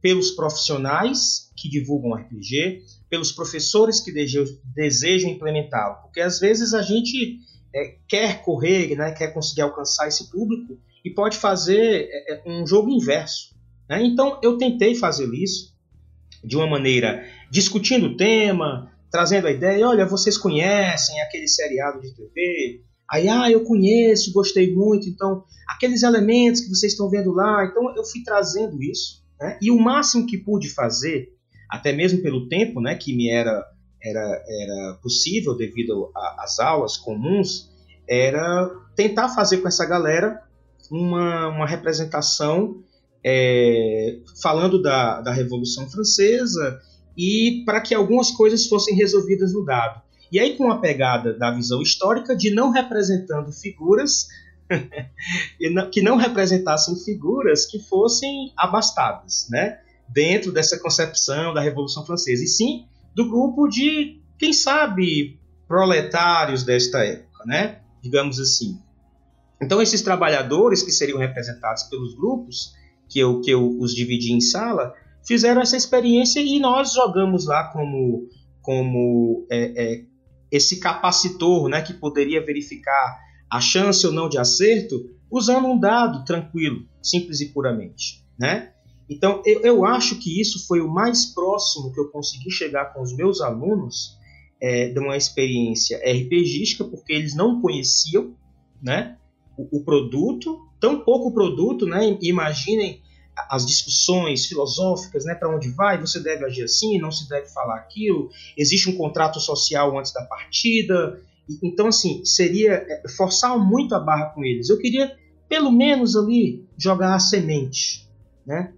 [0.01, 4.11] pelos profissionais que divulgam RPG, pelos professores que
[4.75, 7.39] desejam implementá-lo, porque às vezes a gente
[7.73, 12.65] é, quer correr, né, quer conseguir alcançar esse público e pode fazer é, é um
[12.65, 13.55] jogo inverso.
[13.89, 14.03] Né?
[14.03, 15.73] Então eu tentei fazer isso,
[16.43, 22.13] de uma maneira discutindo o tema, trazendo a ideia, olha, vocês conhecem aquele seriado de
[22.13, 22.81] TV?
[23.09, 27.95] Aí, ah, eu conheço, gostei muito, então, aqueles elementos que vocês estão vendo lá, então
[27.95, 29.57] eu fui trazendo isso, né?
[29.61, 31.29] E o máximo que pude fazer,
[31.69, 33.63] até mesmo pelo tempo, né, que me era
[34.01, 37.69] era, era possível devido às aulas comuns,
[38.07, 40.41] era tentar fazer com essa galera
[40.89, 42.83] uma, uma representação
[43.29, 46.79] é, falando da, da Revolução Francesa
[47.17, 50.01] e para que algumas coisas fossem resolvidas no dado.
[50.31, 54.29] E aí com a pegada da visão histórica de não representando figuras
[55.91, 59.79] que não representassem figuras que fossem abastadas, né?
[60.07, 65.37] Dentro dessa concepção da Revolução Francesa, e sim do grupo de, quem sabe,
[65.67, 67.79] proletários desta época, né?
[68.01, 68.79] Digamos assim.
[69.61, 72.73] Então, esses trabalhadores que seriam representados pelos grupos,
[73.09, 74.93] que eu, que eu os dividi em sala,
[75.25, 78.27] fizeram essa experiência e nós jogamos lá como,
[78.61, 80.05] como é, é,
[80.51, 84.95] esse capacitor né, que poderia verificar a chance ou não de acerto
[85.29, 88.25] usando um dado tranquilo, simples e puramente.
[88.39, 88.71] Né?
[89.09, 93.01] Então, eu, eu acho que isso foi o mais próximo que eu consegui chegar com
[93.01, 94.17] os meus alunos
[94.61, 98.35] é, de uma experiência RPGística, porque eles não conheciam
[98.81, 99.17] né,
[99.57, 103.01] o, o produto, tão pouco produto, né, imaginem
[103.49, 107.75] as discussões filosóficas, né, para onde vai, você deve agir assim, não se deve falar
[107.75, 111.21] aquilo, existe um contrato social antes da partida.
[111.63, 114.69] Então, assim, seria é, forçar muito a barra com eles.
[114.69, 115.15] Eu queria,
[115.47, 118.09] pelo menos ali, jogar a semente,
[118.45, 118.73] né?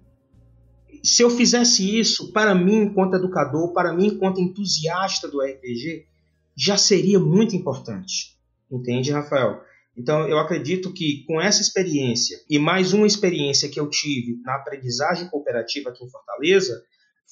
[1.02, 6.06] Se eu fizesse isso, para mim, enquanto educador, para mim, enquanto entusiasta do RPG,
[6.56, 8.38] já seria muito importante.
[8.70, 9.62] Entende, Rafael?
[10.00, 14.56] Então, eu acredito que com essa experiência e mais uma experiência que eu tive na
[14.56, 16.82] aprendizagem cooperativa aqui em Fortaleza,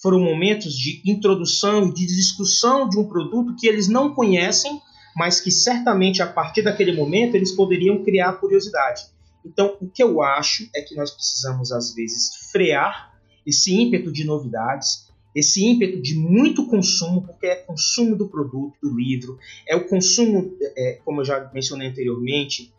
[0.02, 4.82] foram momentos de introdução e de discussão de um produto que eles não conhecem,
[5.16, 9.04] mas que certamente a partir daquele momento eles poderiam criar curiosidade.
[9.46, 13.14] Então, o que eu acho é que nós precisamos, às vezes, frear
[13.46, 15.07] esse ímpeto de novidades
[15.38, 20.58] esse ímpeto de muito consumo, porque é consumo do produto, do livro, é o consumo,
[20.76, 22.74] é, como eu já mencionei anteriormente,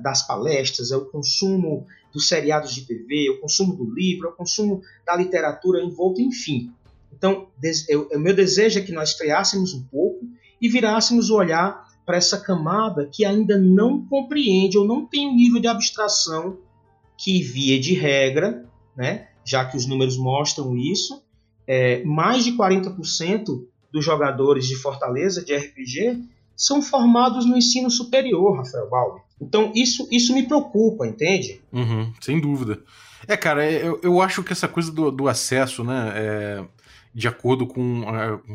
[0.00, 4.30] das palestras, é o consumo dos seriados de TV, é o consumo do livro, é
[4.30, 6.72] o consumo da literatura envolta, enfim.
[7.12, 7.48] Então,
[8.14, 10.24] o meu desejo é que nós freássemos um pouco
[10.60, 15.34] e virássemos o olhar para essa camada que ainda não compreende ou não tem um
[15.34, 16.58] nível de abstração
[17.18, 21.23] que, via de regra, né, já que os números mostram isso,
[21.66, 26.24] é, mais de 40% dos jogadores de Fortaleza de RPG
[26.56, 29.20] são formados no ensino superior, Rafael Balbi.
[29.40, 31.60] Então isso, isso me preocupa, entende?
[31.72, 32.82] Uhum, sem dúvida.
[33.26, 36.64] É, cara, é, eu, eu acho que essa coisa do, do acesso, né, é,
[37.14, 38.02] de acordo com,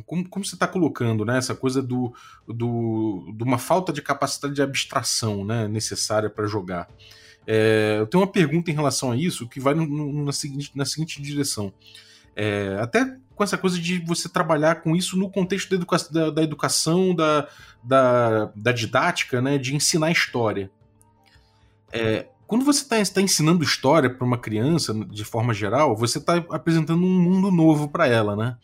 [0.05, 2.13] com como você está colocando, né, essa coisa do,
[2.47, 6.87] do, de uma falta de capacidade de abstração, né, necessária para jogar.
[7.47, 10.71] É, eu tenho uma pergunta em relação a isso que vai no, no, na, seguinte,
[10.75, 11.73] na seguinte direção.
[12.41, 16.30] É, até com essa coisa de você trabalhar com isso no contexto da, educa da,
[16.30, 17.49] da educação, da,
[17.84, 20.71] da, da, didática, né, de ensinar história.
[21.91, 26.38] É, quando você está tá ensinando história para uma criança, de forma geral, você está
[26.49, 28.56] apresentando um mundo novo para ela, né?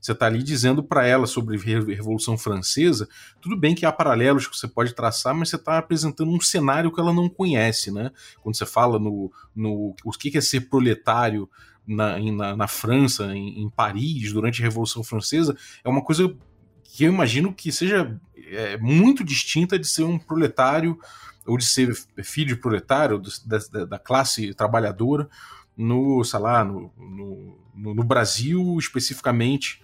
[0.00, 3.08] Você está ali dizendo para ela sobre Revolução Francesa.
[3.40, 6.92] Tudo bem que há paralelos que você pode traçar, mas você está apresentando um cenário
[6.92, 8.12] que ela não conhece, né?
[8.42, 11.48] Quando você fala no, no o que é ser proletário
[11.86, 16.34] na, na, na França, em, em, Paris, durante a Revolução Francesa, é uma coisa
[16.82, 20.98] que eu imagino que seja é, muito distinta de ser um proletário
[21.46, 21.92] ou de ser
[22.22, 25.28] filho de proletário da, da classe trabalhadora
[25.76, 29.82] no, sei lá, no, no, no Brasil especificamente,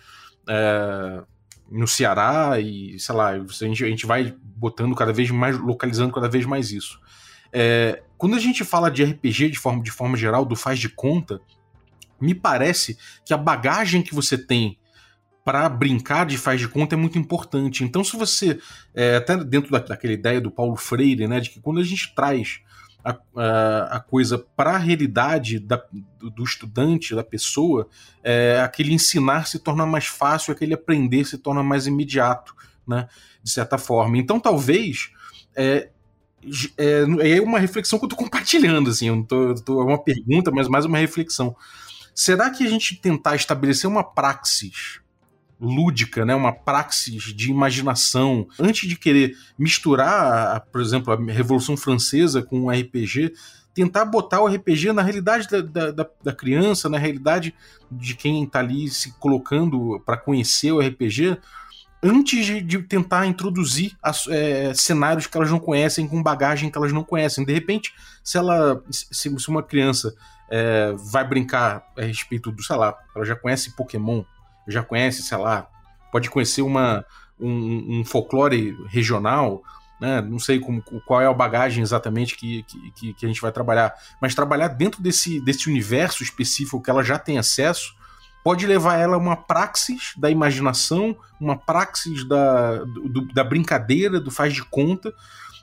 [0.49, 1.23] é,
[1.71, 6.13] no Ceará e, sei lá, a gente, a gente vai botando cada vez mais, localizando
[6.13, 7.01] cada vez mais isso.
[7.53, 10.89] É, quando a gente fala de RPG de forma, de forma geral, do faz de
[10.89, 11.41] conta,
[12.21, 14.79] me parece que a bagagem que você tem
[15.45, 17.83] para brincar de faz de conta é muito importante.
[17.83, 18.59] Então, se você,
[18.95, 22.15] é, até dentro da, daquela ideia do Paulo Freire, né, de que quando a gente
[22.15, 22.61] traz
[23.05, 25.83] a, a, a coisa para a realidade da,
[26.19, 27.89] do, estudante, da pessoa,
[28.23, 32.55] é, aquele ensinar se torna mais fácil, aquele aprender se torna mais imediato,
[32.87, 33.09] né,
[33.43, 34.19] de certa forma.
[34.19, 35.11] Então, talvez.
[35.57, 35.89] É,
[36.79, 40.03] é, é uma reflexão que eu estou compartilhando, assim, eu não tô, tô, é uma
[40.03, 41.55] pergunta, mas mais uma reflexão.
[42.15, 45.01] Será que a gente tentar estabelecer uma praxis
[45.61, 52.43] lúdica, né, uma praxis de imaginação, antes de querer misturar, por exemplo, a Revolução Francesa
[52.43, 53.35] com o RPG,
[53.75, 57.55] tentar botar o RPG na realidade da, da, da criança, na realidade
[57.91, 61.39] de quem está ali se colocando para conhecer o RPG,
[62.03, 66.79] antes de, de tentar introduzir as, é, cenários que elas não conhecem, com bagagem que
[66.79, 67.45] elas não conhecem.
[67.45, 67.93] De repente,
[68.25, 70.15] se ela, se, se uma criança
[70.51, 74.25] é, vai brincar a respeito do, sei lá, ela já conhece Pokémon,
[74.67, 75.69] já conhece, sei lá,
[76.11, 77.05] pode conhecer uma,
[77.39, 79.63] um, um folclore regional,
[80.01, 80.21] né?
[80.23, 82.65] Não sei como, qual é a bagagem exatamente que,
[82.97, 87.05] que, que a gente vai trabalhar, mas trabalhar dentro desse, desse universo específico que ela
[87.05, 87.95] já tem acesso
[88.43, 94.31] pode levar ela a uma praxis da imaginação, uma praxis da, do, da brincadeira, do
[94.31, 95.13] faz de conta,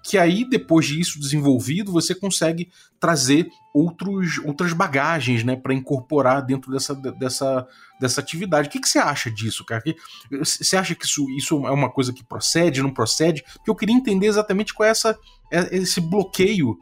[0.03, 6.71] que aí, depois disso desenvolvido, você consegue trazer outros, outras bagagens né, para incorporar dentro
[6.71, 7.67] dessa, dessa,
[7.99, 8.67] dessa atividade.
[8.67, 9.83] O que, que você acha disso, cara?
[10.39, 13.43] Você acha que isso, isso é uma coisa que procede, não procede?
[13.55, 15.17] Porque eu queria entender exatamente qual é essa,
[15.51, 16.77] é, esse bloqueio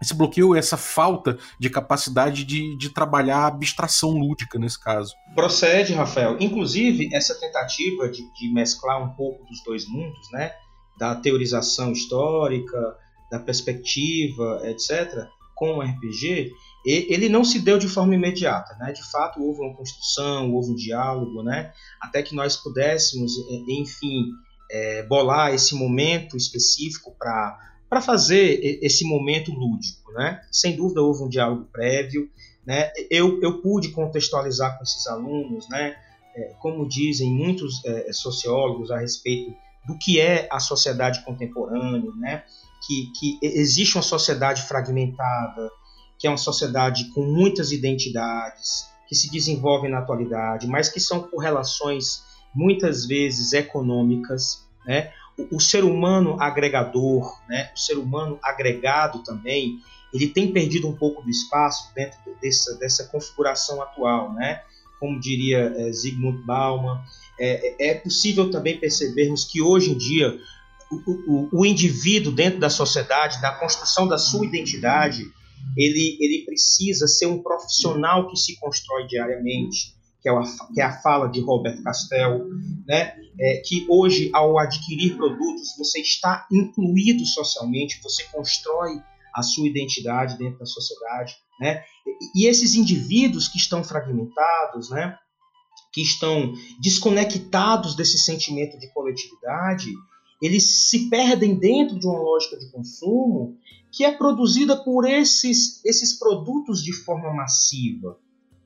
[0.00, 5.14] esse bloqueio, essa falta de capacidade de, de trabalhar a abstração lúdica nesse caso.
[5.34, 6.36] Procede, Rafael.
[6.38, 10.52] Inclusive, essa tentativa de, de mesclar um pouco dos dois mundos, né?
[10.98, 12.96] Da teorização histórica,
[13.30, 16.52] da perspectiva, etc., com o RPG,
[16.84, 18.92] ele não se deu de forma imediata, né?
[18.92, 21.72] De fato, houve uma construção, houve um diálogo, né?
[22.00, 23.32] Até que nós pudéssemos,
[23.66, 24.30] enfim,
[24.70, 30.40] é, bolar esse momento específico para para fazer esse momento lúdico, né?
[30.50, 32.28] Sem dúvida houve um diálogo prévio,
[32.66, 32.90] né?
[33.08, 35.96] Eu, eu pude contextualizar com esses alunos, né?
[36.34, 39.54] É, como dizem muitos é, sociólogos a respeito
[39.86, 42.44] do que é a sociedade contemporânea, né?
[42.86, 45.70] Que, que existe uma sociedade fragmentada,
[46.18, 51.22] que é uma sociedade com muitas identidades, que se desenvolve na atualidade, mas que são
[51.22, 55.10] por relações muitas vezes econômicas, né?
[55.50, 59.78] o, ser humano agregador, né, o ser humano agregado também,
[60.12, 64.62] ele tem perdido um pouco do espaço dentro dessa, dessa configuração atual, né?
[64.98, 67.02] Como diria é, Zygmunt Bauman,
[67.38, 70.38] é, é, possível também percebermos que hoje em dia
[70.90, 70.96] o,
[71.32, 75.24] o, o, indivíduo dentro da sociedade, da construção da sua identidade,
[75.76, 80.42] ele, ele precisa ser um profissional que se constrói diariamente, que é, a,
[80.74, 82.46] que é a fala de Robert Castell,
[82.86, 83.14] né?
[83.38, 88.92] É, que hoje, ao adquirir produtos, você está incluído socialmente, você constrói
[89.34, 91.82] a sua identidade dentro da sociedade, né?
[92.34, 95.18] E esses indivíduos que estão fragmentados, né?
[95.96, 99.94] Que estão desconectados desse sentimento de coletividade,
[100.42, 103.56] eles se perdem dentro de uma lógica de consumo
[103.90, 108.18] que é produzida por esses, esses produtos de forma massiva.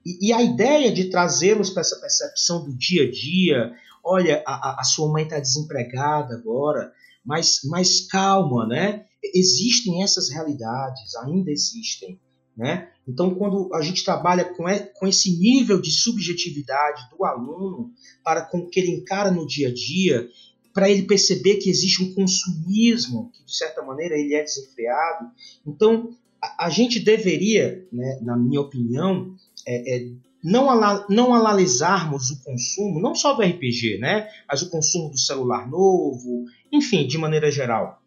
[0.05, 4.81] E, e a ideia de trazê-los para essa percepção do dia a dia, olha, a,
[4.81, 6.93] a sua mãe está desempregada agora,
[7.25, 9.07] mas, mas calma, né?
[9.23, 12.19] Existem essas realidades, ainda existem.
[12.61, 12.91] Né?
[13.09, 17.91] Então, quando a gente trabalha com, esse nível de subjetividade do aluno
[18.23, 20.29] para com o que ele encara no dia a dia,
[20.75, 25.31] para ele perceber que existe um consumismo que, de certa maneira, ele é desenfreado.
[25.67, 26.11] Então,
[26.59, 29.35] a, gente deveria, né, na minha opinião,
[29.67, 30.09] é, é,
[30.45, 35.19] não, ala, não analisarmos o consumo, não só do RPG, né, mas o consumo do
[35.19, 38.03] celular novo, enfim, de maneira geral,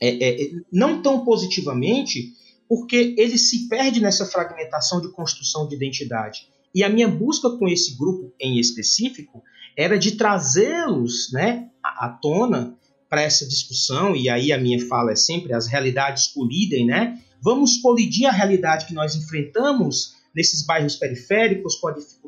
[0.00, 2.32] é, é, não tão positivamente,
[2.68, 6.48] porque ele se perde nessa fragmentação de construção de identidade.
[6.74, 9.42] E a minha busca com esse grupo em específico
[9.76, 12.76] era de trazê-los né, à, tona
[13.08, 17.20] para essa discussão, e aí a minha fala é sempre as realidades colidem, né?
[17.40, 21.76] Vamos colidir a realidade que nós enfrentamos nesses bairros periféricos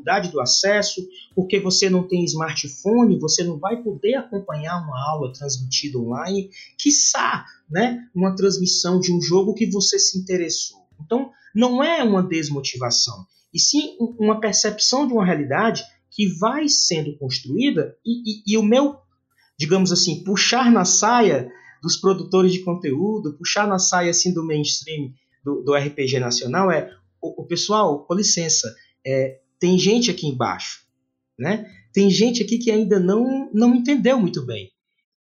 [0.06, 5.32] dificuldade do acesso, porque você não tem smartphone, você não vai poder acompanhar uma aula
[5.32, 10.78] transmitida online, quiçá, né, uma transmissão de um jogo que você se interessou.
[11.04, 17.16] Então, não é uma desmotivação, e sim uma percepção de uma realidade que vai sendo
[17.18, 18.96] construída e, e, e o meu,
[19.58, 21.50] digamos assim, puxar na saia
[21.82, 25.12] dos produtores de conteúdo, puxar na saia assim do mainstream
[25.44, 26.90] do, do RPG nacional é
[27.20, 28.74] o, o pessoal, com licença,
[29.06, 30.80] é, tem gente aqui embaixo,
[31.38, 31.70] né?
[31.92, 34.70] Tem gente aqui que ainda não, não entendeu muito bem.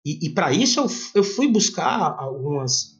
[0.04, 2.98] E, e para isso eu, eu fui buscar algumas,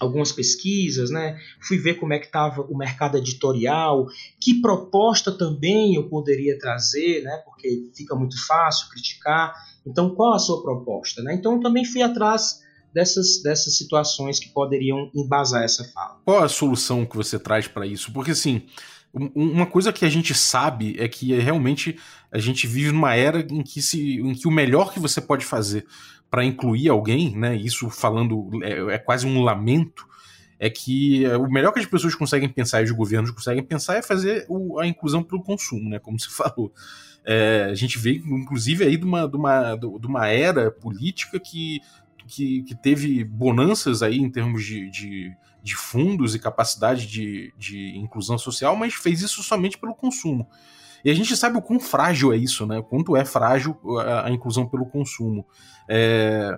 [0.00, 1.38] algumas pesquisas, né?
[1.60, 4.06] Fui ver como é que estava o mercado editorial,
[4.40, 7.36] que proposta também eu poderia trazer, né?
[7.44, 9.54] Porque fica muito fácil criticar.
[9.86, 11.34] Então, qual a sua proposta, né?
[11.34, 12.60] Então, eu também fui atrás
[12.92, 16.20] dessas, dessas situações que poderiam embasar essa fala.
[16.24, 18.12] Qual a solução que você traz para isso?
[18.12, 18.62] Porque assim,
[19.12, 21.98] uma coisa que a gente sabe é que realmente
[22.30, 25.44] a gente vive numa era em que, se, em que o melhor que você pode
[25.44, 25.86] fazer
[26.30, 27.56] para incluir alguém, né?
[27.56, 30.06] Isso falando é, é, quase um lamento.
[30.60, 34.02] É que o melhor que as pessoas conseguem pensar e os governos conseguem pensar é
[34.02, 35.98] fazer o, a inclusão pelo consumo, né?
[35.98, 36.72] Como se falou.
[37.24, 41.80] É, a gente vê, inclusive, aí de uma, de, uma, de uma era política que
[42.28, 47.96] que, que teve bonanças aí em termos de, de, de fundos e capacidade de, de
[47.96, 50.46] inclusão social, mas fez isso somente pelo consumo.
[51.04, 52.78] E a gente sabe o quão frágil é isso, né?
[52.78, 55.46] O quanto é frágil a, a inclusão pelo consumo.
[55.88, 56.56] É,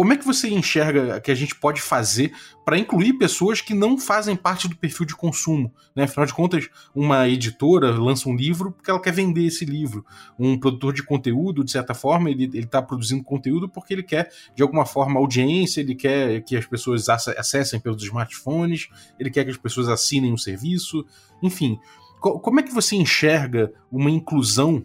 [0.00, 2.32] como é que você enxerga que a gente pode fazer
[2.64, 5.70] para incluir pessoas que não fazem parte do perfil de consumo?
[5.94, 6.04] Né?
[6.04, 10.02] Afinal de contas, uma editora lança um livro porque ela quer vender esse livro.
[10.38, 14.62] Um produtor de conteúdo, de certa forma, ele está produzindo conteúdo porque ele quer, de
[14.62, 19.58] alguma forma, audiência, ele quer que as pessoas acessem pelos smartphones, ele quer que as
[19.58, 21.04] pessoas assinem um serviço,
[21.42, 21.78] enfim.
[22.20, 24.82] Como é que você enxerga uma inclusão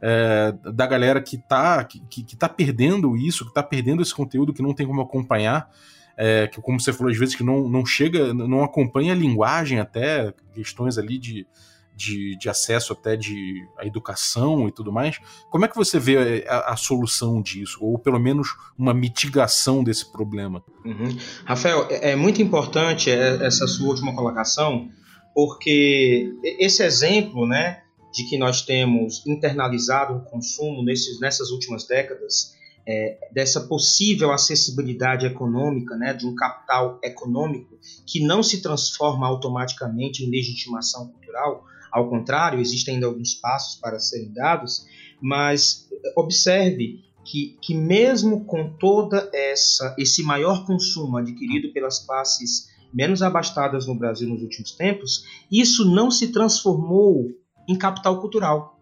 [0.00, 4.52] é, da galera que tá, que, que tá perdendo isso, que tá perdendo esse conteúdo,
[4.52, 5.70] que não tem como acompanhar,
[6.16, 9.78] é, que como você falou às vezes, que não, não chega, não acompanha a linguagem
[9.78, 11.46] até, questões ali de,
[11.94, 15.18] de, de acesso até de a educação e tudo mais.
[15.50, 20.10] Como é que você vê a, a solução disso, ou pelo menos uma mitigação desse
[20.10, 20.62] problema?
[20.84, 21.16] Uhum.
[21.44, 24.88] Rafael, é, é muito importante é, essa sua última colocação,
[25.34, 27.82] porque esse exemplo, né,
[28.18, 32.52] de que nós temos internalizado o consumo nesses, nessas últimas décadas,
[32.84, 40.24] é, dessa possível acessibilidade econômica, né, de um capital econômico que não se transforma automaticamente
[40.24, 44.84] em legitimação cultural, ao contrário, existem ainda alguns passos para serem dados,
[45.22, 53.22] mas observe que, que mesmo com toda essa esse maior consumo adquirido pelas classes menos
[53.22, 57.30] abastadas no Brasil nos últimos tempos, isso não se transformou
[57.68, 58.78] em capital cultural.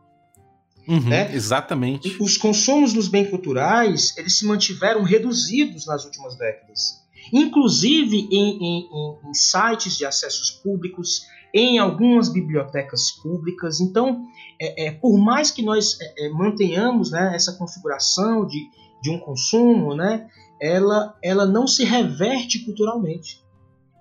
[0.89, 1.34] Uhum, né?
[1.34, 2.16] Exatamente.
[2.22, 8.89] Os consumos dos bens culturais eles se mantiveram reduzidos nas últimas décadas, inclusive em, em,
[9.28, 13.80] em sites de acessos públicos, em algumas bibliotecas públicas.
[13.80, 14.24] Então,
[14.61, 18.68] é, é, por mais que nós é, é mantenhamos né, essa configuração de,
[19.03, 20.28] de um consumo, né,
[20.61, 23.45] ela, ela não se reverte culturalmente.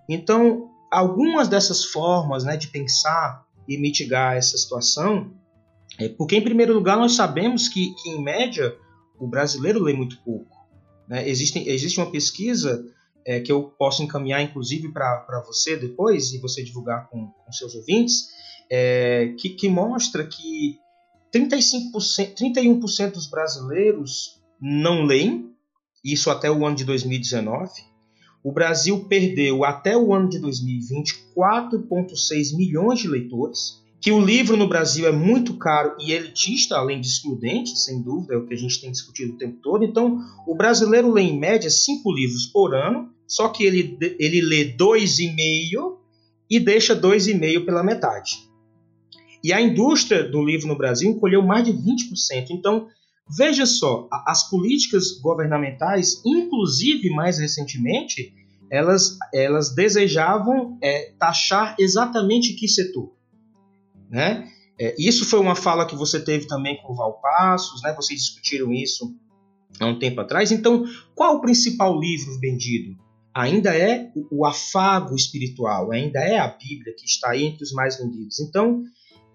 [0.07, 5.31] Então, algumas dessas formas né, de pensar e mitigar essa situação,
[5.97, 8.75] é porque, em primeiro lugar, nós sabemos que, que em média,
[9.19, 10.55] o brasileiro lê muito pouco.
[11.07, 11.27] Né?
[11.29, 12.85] Existe, existe uma pesquisa
[13.25, 17.75] é, que eu posso encaminhar, inclusive, para você depois e você divulgar com, com seus
[17.75, 18.29] ouvintes,
[18.69, 20.77] é, que, que mostra que
[21.33, 25.51] 35%, 31% dos brasileiros não leem,
[26.03, 27.71] isso até o ano de 2019.
[28.45, 33.83] O Brasil perdeu até o ano de 2020 4,6 milhões de leitores.
[33.99, 38.35] Que o livro no Brasil é muito caro e elitista, além de excludente, sem dúvida,
[38.35, 39.83] é o que a gente tem discutido o tempo todo.
[39.83, 44.65] Então, o brasileiro lê em média cinco livros por ano, só que ele, ele lê
[44.65, 45.97] dois e meio
[46.47, 48.47] e deixa dois e meio pela metade.
[49.43, 52.51] E a indústria do livro no Brasil encolheu mais de 20%.
[52.51, 52.89] Então,
[53.27, 58.33] Veja só, as políticas governamentais, inclusive mais recentemente,
[58.69, 63.11] elas, elas desejavam é, taxar exatamente que setor.
[64.09, 64.47] Né?
[64.79, 67.93] É, isso foi uma fala que você teve também com o Valpassos, né?
[67.93, 69.15] vocês discutiram isso
[69.79, 70.51] há um tempo atrás.
[70.51, 72.95] Então, qual o principal livro vendido?
[73.33, 77.97] Ainda é o, o afago espiritual, ainda é a Bíblia que está entre os mais
[77.97, 78.39] vendidos.
[78.39, 78.83] Então,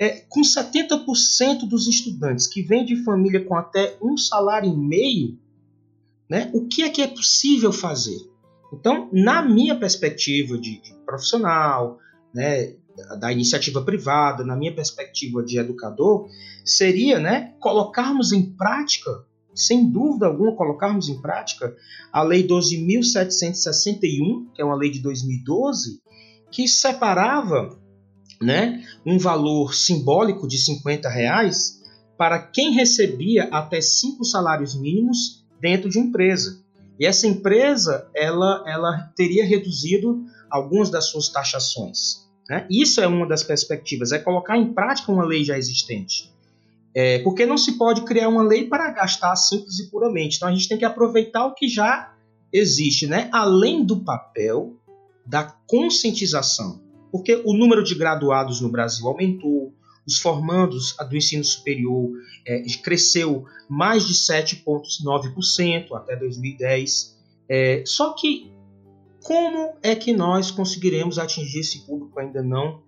[0.01, 5.39] é, com 70% dos estudantes que vêm de família com até um salário e meio,
[6.29, 8.19] né, o que é que é possível fazer?
[8.73, 11.99] Então, na minha perspectiva de, de profissional,
[12.33, 12.77] né,
[13.19, 16.31] da iniciativa privada, na minha perspectiva de educador,
[16.65, 19.11] seria né, colocarmos em prática,
[19.55, 21.77] sem dúvida alguma, colocarmos em prática
[22.13, 26.01] a Lei 12.761, que é uma lei de 2012,
[26.51, 27.79] que separava
[28.43, 31.83] né, um valor simbólico de 50 reais
[32.17, 36.63] para quem recebia até cinco salários mínimos dentro de empresa.
[36.99, 42.29] E essa empresa ela, ela teria reduzido algumas das suas taxações.
[42.49, 42.67] Né?
[42.71, 46.31] Isso é uma das perspectivas, é colocar em prática uma lei já existente.
[46.95, 50.37] É, porque não se pode criar uma lei para gastar simples e puramente.
[50.37, 52.13] Então a gente tem que aproveitar o que já
[52.53, 53.29] existe, né?
[53.33, 54.77] além do papel
[55.25, 59.75] da conscientização porque o número de graduados no Brasil aumentou,
[60.07, 62.11] os formandos do ensino superior
[62.47, 67.19] é, cresceu mais de 7,9% até 2010.
[67.49, 68.51] É, só que
[69.23, 72.83] como é que nós conseguiremos atingir esse público ainda não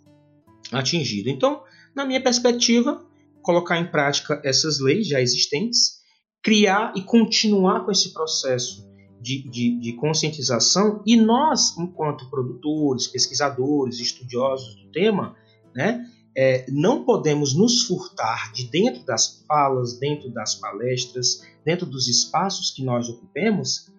[0.73, 1.29] atingido?
[1.29, 1.63] Então,
[1.95, 3.05] na minha perspectiva,
[3.43, 6.01] colocar em prática essas leis já existentes,
[6.43, 8.92] criar e continuar com esse processo
[9.23, 15.37] de, de, de, conscientização e nós, enquanto produtores, pesquisadores, estudiosos do tema,
[15.75, 16.05] né,
[16.37, 22.71] é, não podemos nos furtar de dentro das falas, dentro das palestras, dentro dos espaços
[22.71, 23.91] que nós ocupemos,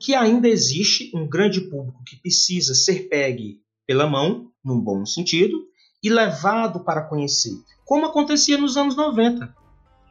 [0.00, 5.64] que ainda existe um grande público que precisa ser pegue pela mão, num bom sentido,
[6.02, 7.52] e levado para conhecer,
[7.84, 9.61] como acontecia nos anos 90.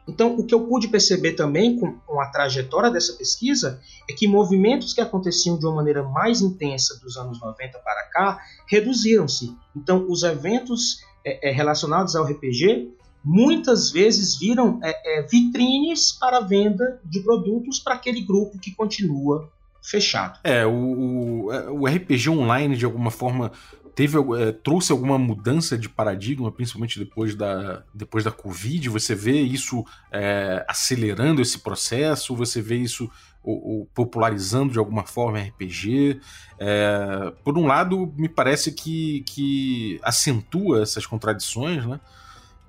[0.06, 4.26] Então, o que eu pude perceber também com, com, a trajetória dessa pesquisa é que
[4.26, 9.56] movimentos que aconteciam de uma maneira mais intensa dos anos 90 para cá reduziram-se.
[9.76, 12.90] Então, os eventos é, é, relacionados ao RPG
[13.24, 19.48] muitas vezes viram é, é vitrines para venda de produtos para aquele grupo que continua
[19.80, 20.38] fechado.
[20.42, 23.52] É, o, o, é, o RPG online, de alguma forma,
[23.94, 28.88] teve é, trouxe alguma mudança de paradigma, principalmente depois da, depois da Covid?
[28.88, 32.34] Você vê isso é, acelerando esse processo?
[32.36, 33.10] Você vê isso
[33.42, 36.20] o, popularizando de alguma forma RPG?
[36.58, 42.00] É, por um lado, me parece que, que acentua essas contradições, né?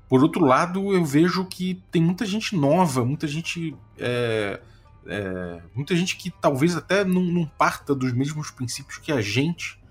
[0.10, 3.76] Por outro lado, eu vejo que tem muita gente nova, muita gente.
[5.76, 9.83] Muita gente que talvez até não, não parta dos mesmos princípios que a gente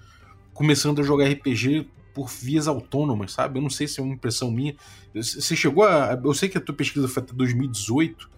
[0.52, 3.58] começando a jogar RPG por vias autônomas, sabe?
[3.58, 4.74] Eu não sei se é uma impressão minha.
[5.14, 6.18] Você chegou a.
[6.22, 8.28] Eu sei que a tua pesquisa foi até 2018,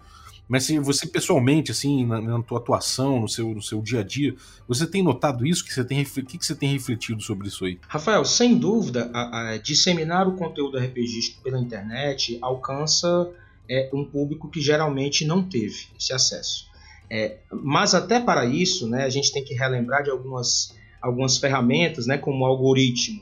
[0.47, 4.03] mas se você pessoalmente, assim, na, na, tua atuação, no seu, no seu dia a
[4.03, 4.35] dia,
[4.67, 5.65] você tem notado isso?
[5.65, 7.79] Que você tem, o que, que você tem refletido sobre isso aí?
[7.87, 13.31] Rafael, sem dúvida, a, a, disseminar o conteúdo RPGístico pela internet alcança
[13.69, 16.69] é, um público que geralmente não teve esse acesso.
[17.09, 22.07] É, mas até para isso, né, a gente tem que relembrar de algumas algumas ferramentas,
[22.07, 23.21] né, como o algoritmo.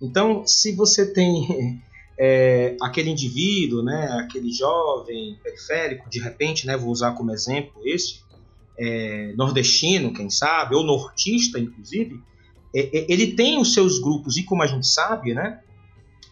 [0.00, 1.80] Então, se você tem
[2.18, 8.22] é, aquele indivíduo, né, aquele jovem periférico, de repente, né, vou usar como exemplo este,
[8.78, 12.20] é, nordestino, quem sabe, ou nortista, inclusive,
[12.74, 15.60] é, é ele tem os seus grupos, e como a gente sabe, né,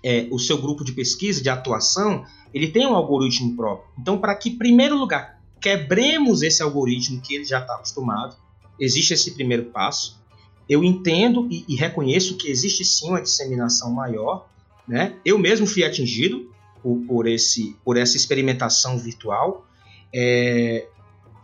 [0.05, 3.89] é, o seu grupo de pesquisa, de atuação, ele tem um algoritmo próprio.
[3.99, 8.37] Então, para que, em primeiro lugar, quebremos esse algoritmo que ele já está acostumado,
[8.79, 10.21] existe esse primeiro passo,
[10.69, 14.49] eu entendo e, e, reconheço que existe sim uma disseminação maior.
[14.87, 15.15] Né?
[15.25, 16.51] Eu mesmo fui atingido
[16.83, 19.67] por, por esse, por essa experimentação virtual
[20.15, 20.87] é,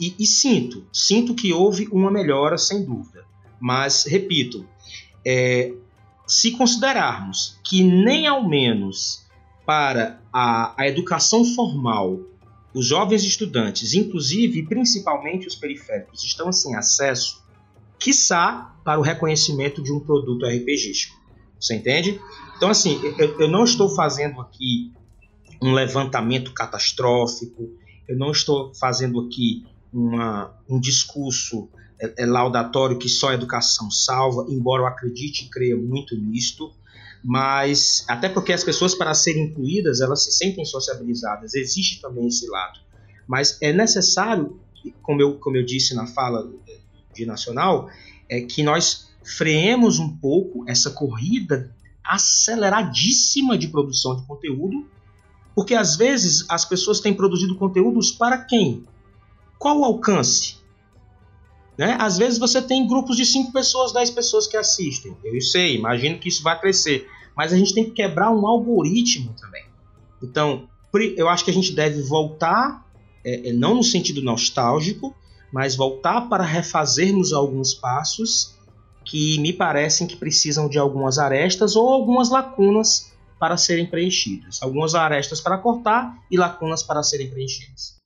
[0.00, 3.24] e, e, sinto, sinto que houve uma melhora sem dúvida.
[3.60, 4.66] Mas, repito,
[5.26, 5.72] é,
[6.26, 9.26] se considerarmos que nem ao menos
[9.66, 12.20] para a, a educação formal
[12.72, 17.42] os jovens estudantes, inclusive e principalmente os periféricos, estão sem acesso
[17.98, 21.16] quiçá para o reconhecimento de um produto RPGístico.
[21.60, 22.20] Você entende?
[22.56, 24.92] Então, assim, eu, eu não estou fazendo aqui
[25.60, 27.70] um levantamento catastrófico,
[28.08, 31.68] eu não estou fazendo aqui uma, um discurso
[32.00, 36.72] é, é, laudatório que só a educação salva, embora eu acredite e creia muito nisto,
[37.22, 42.48] mas até porque as pessoas, para serem incluídas, elas se sentem sociabilizadas, existe também esse
[42.48, 42.78] lado.
[43.26, 44.60] Mas é necessário,
[45.02, 46.48] como eu, como eu disse na fala
[47.18, 47.90] de nacional,
[48.28, 54.86] é que nós freemos um pouco essa corrida aceleradíssima de produção de conteúdo,
[55.54, 58.84] porque às vezes as pessoas têm produzido conteúdos para quem?
[59.58, 60.56] Qual o alcance?
[61.76, 61.96] Né?
[62.00, 65.16] Às vezes você tem grupos de 5 pessoas, 10 pessoas que assistem.
[65.22, 67.08] Eu sei, imagino que isso vai crescer.
[67.36, 69.64] Mas a gente tem que quebrar um algoritmo também.
[70.20, 70.68] Então,
[71.16, 72.84] eu acho que a gente deve voltar,
[73.24, 75.14] é, é não no sentido nostálgico,
[75.52, 78.56] mas voltar para refazermos alguns passos
[79.04, 84.62] que me parecem que precisam de algumas arestas ou algumas lacunas para serem preenchidas.
[84.62, 87.96] Algumas arestas para cortar e lacunas para serem preenchidas.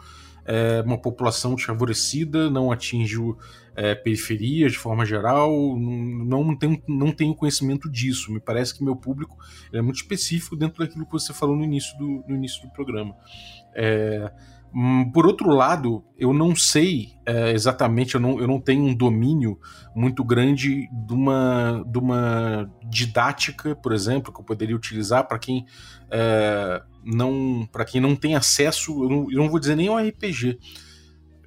[0.47, 3.37] é, uma população desfavorecida, não atinjo
[3.75, 8.31] é, periferias de forma geral, não, tenho, não tenho conhecimento disso.
[8.33, 9.37] Me parece que meu público
[9.73, 13.15] é muito específico dentro daquilo que você falou no início do, no início do programa.
[13.75, 14.31] É,
[15.13, 19.57] Por outro lado, eu não sei é, exatamente, eu não, eu não tenho um domínio
[19.95, 25.65] muito grande de uma, de uma didática, por exemplo, que eu poderia utilizar para quem
[26.11, 29.99] é, não para quem não tem acesso, eu não, eu não vou dizer nem ao
[29.99, 30.59] RPG,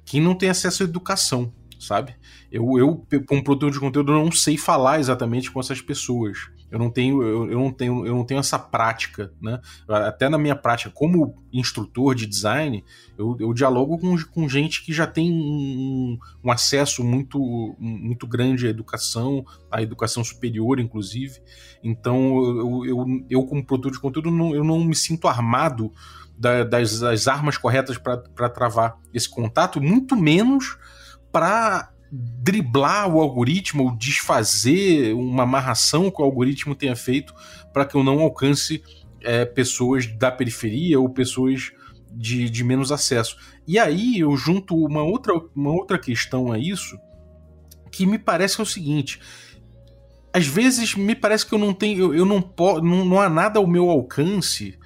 [0.06, 2.16] quem não tem acesso à educação, sabe?
[2.50, 6.38] Eu, eu, como produtor de conteúdo, não sei falar exatamente com essas pessoas.
[6.70, 9.60] Eu não tenho, eu, eu não tenho, eu não tenho essa prática, né?
[9.88, 12.84] Até na minha prática como instrutor de design,
[13.16, 17.38] eu, eu dialogo com, com gente que já tem um, um acesso muito,
[17.78, 21.40] muito grande à educação, à educação superior, inclusive.
[21.82, 25.92] Então, eu, eu, eu como produtor de conteúdo, não, eu não me sinto armado
[26.36, 30.76] da- das, das armas corretas para travar esse contato, muito menos
[31.32, 37.34] para driblar o algoritmo ou desfazer uma amarração que o algoritmo tenha feito
[37.72, 38.82] para que eu não alcance
[39.20, 41.72] é, pessoas da periferia ou pessoas
[42.10, 43.36] de, de menos acesso.
[43.66, 46.98] E aí eu junto uma outra, uma outra questão a isso
[47.90, 49.20] que me parece que é o seguinte.
[50.32, 52.52] Às vezes me parece que eu não tenho, eu, eu não,
[52.82, 54.78] não, não há nada ao meu alcance,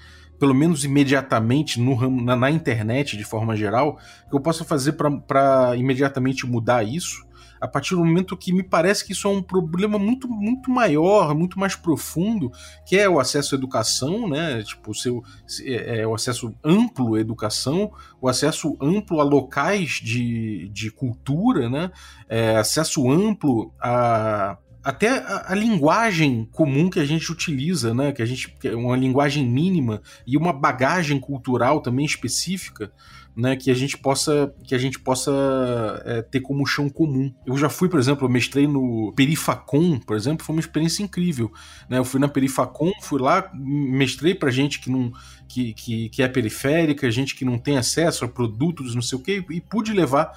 [0.43, 3.97] pelo menos imediatamente no, na, na internet de forma geral,
[4.28, 7.24] que eu possa fazer para imediatamente mudar isso.
[7.61, 11.32] A partir do momento que me parece que isso é um problema muito, muito maior,
[11.32, 12.51] muito mais profundo,
[12.84, 14.64] que é o acesso à educação, né?
[14.64, 15.22] Tipo, o seu,
[15.64, 21.70] é, é o acesso amplo à educação, o acesso amplo a locais de, de cultura,
[21.70, 21.93] né?
[22.28, 28.12] É, acesso amplo a até a, a linguagem comum que a gente utiliza, né?
[28.12, 32.93] Que a gente que é uma linguagem mínima e uma bagagem cultural também específica,
[33.37, 33.57] né?
[33.57, 37.33] Que a gente possa que a gente possa é, ter como chão comum.
[37.47, 41.53] Eu já fui, por exemplo, eu mestrei no Perifacom, por exemplo, foi uma experiência incrível,
[41.89, 41.99] né?
[41.99, 45.12] Eu fui na Perifacom, fui lá, mestrei para gente que não
[45.49, 49.22] que, que, que é periférica, gente que não tem acesso a produtos, não sei o
[49.22, 50.33] quê, e pude levar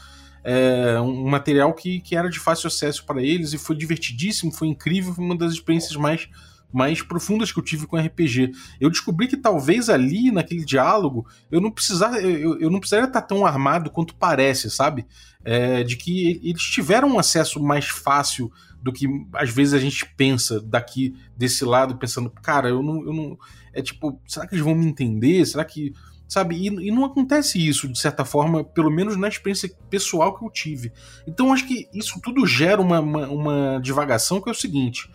[0.45, 4.67] é, um material que, que era de fácil acesso para eles e foi divertidíssimo, foi
[4.67, 6.29] incrível, foi uma das experiências mais,
[6.71, 8.51] mais profundas que eu tive com RPG.
[8.79, 13.23] Eu descobri que talvez ali, naquele diálogo, eu não precisar, eu, eu não precisaria estar
[13.23, 15.07] tão armado quanto parece, sabe?
[15.43, 18.51] É, de que eles tiveram um acesso mais fácil
[18.83, 23.13] do que às vezes a gente pensa daqui desse lado, pensando, cara, eu não, eu
[23.13, 23.37] não.
[23.73, 25.43] É tipo, será que eles vão me entender?
[25.43, 25.91] Será que
[26.27, 26.55] sabe?
[26.55, 30.49] E, e, não acontece isso, de certa forma, pelo menos na experiência pessoal que eu
[30.49, 30.91] tive.
[31.27, 35.09] Então acho que isso tudo gera uma, uma, uma divagação que é o seguinte.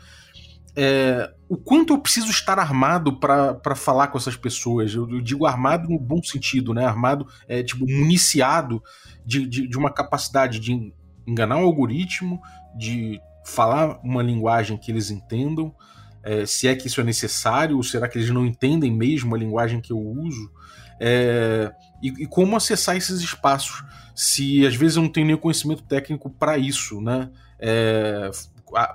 [0.76, 4.94] É, o quanto eu preciso estar armado para falar com essas pessoas?
[4.94, 6.84] Eu, eu, digo armado no bom sentido, né?
[6.84, 8.82] Armado, é, tipo, municiado
[9.26, 10.92] de, de, de uma capacidade de
[11.26, 12.40] enganar o algoritmo,
[12.76, 15.74] de falar uma linguagem que eles entendam,
[16.22, 19.38] é, se é que isso é necessário, ou será que eles não entendem mesmo a
[19.38, 20.50] linguagem que eu uso?
[21.00, 21.72] É,
[22.02, 23.82] e, e, como acessar esses espaços
[24.14, 27.30] se às vezes eu não tenho nenhum conhecimento técnico para isso, né?
[27.58, 28.30] É,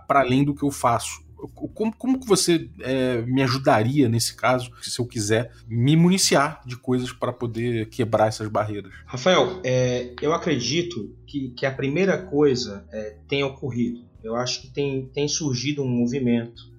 [0.08, 1.26] para além do que eu faço.
[1.74, 6.78] Como, como que você é, me ajudaria nesse caso, se eu quiser me municiar de
[6.78, 8.94] coisas para poder quebrar essas barreiras?
[9.06, 14.06] Rafael, é, eu acredito que, que a primeira coisa é, tenha ocorrido.
[14.24, 16.72] Eu acho que tem, tem surgido um movimento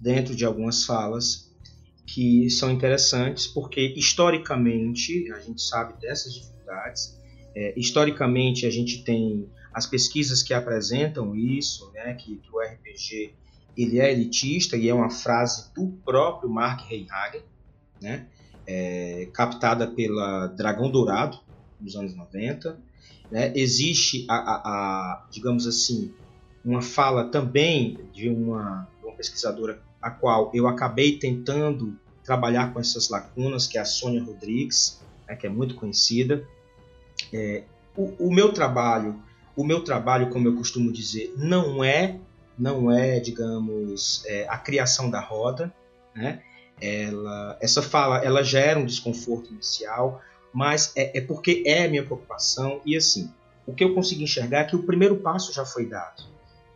[0.00, 1.49] dentro de algumas falas
[2.12, 7.16] que são interessantes, porque historicamente a gente sabe dessas dificuldades.
[7.54, 13.32] É, historicamente a gente tem as pesquisas que apresentam isso, né, que, que, o RPG
[13.76, 17.42] ele é elitista e é uma frase do próprio Mark Reinhagen,
[18.02, 18.26] né,
[18.66, 21.38] é, captada pela Dragão Dourado
[21.80, 22.76] nos anos 90.
[23.30, 26.12] Né, existe a, a, a, digamos assim,
[26.64, 32.80] uma fala também de uma, de uma pesquisadora a qual eu acabei tentando trabalhar com
[32.80, 36.46] essas lacunas, que é a Sônia Rodrigues, né, que é muito conhecida.
[37.32, 37.64] É,
[37.96, 39.20] o, o, meu trabalho,
[39.56, 42.18] o meu trabalho, como eu costumo dizer, não é,
[42.58, 45.72] não é, digamos, é, a criação da roda,
[46.14, 46.42] né?
[46.80, 50.22] ela, essa fala, ela gera um desconforto inicial,
[50.52, 53.30] mas é, é porque é minha preocupação e assim,
[53.66, 56.24] o que eu consegui enxergar é que o primeiro passo já foi dado,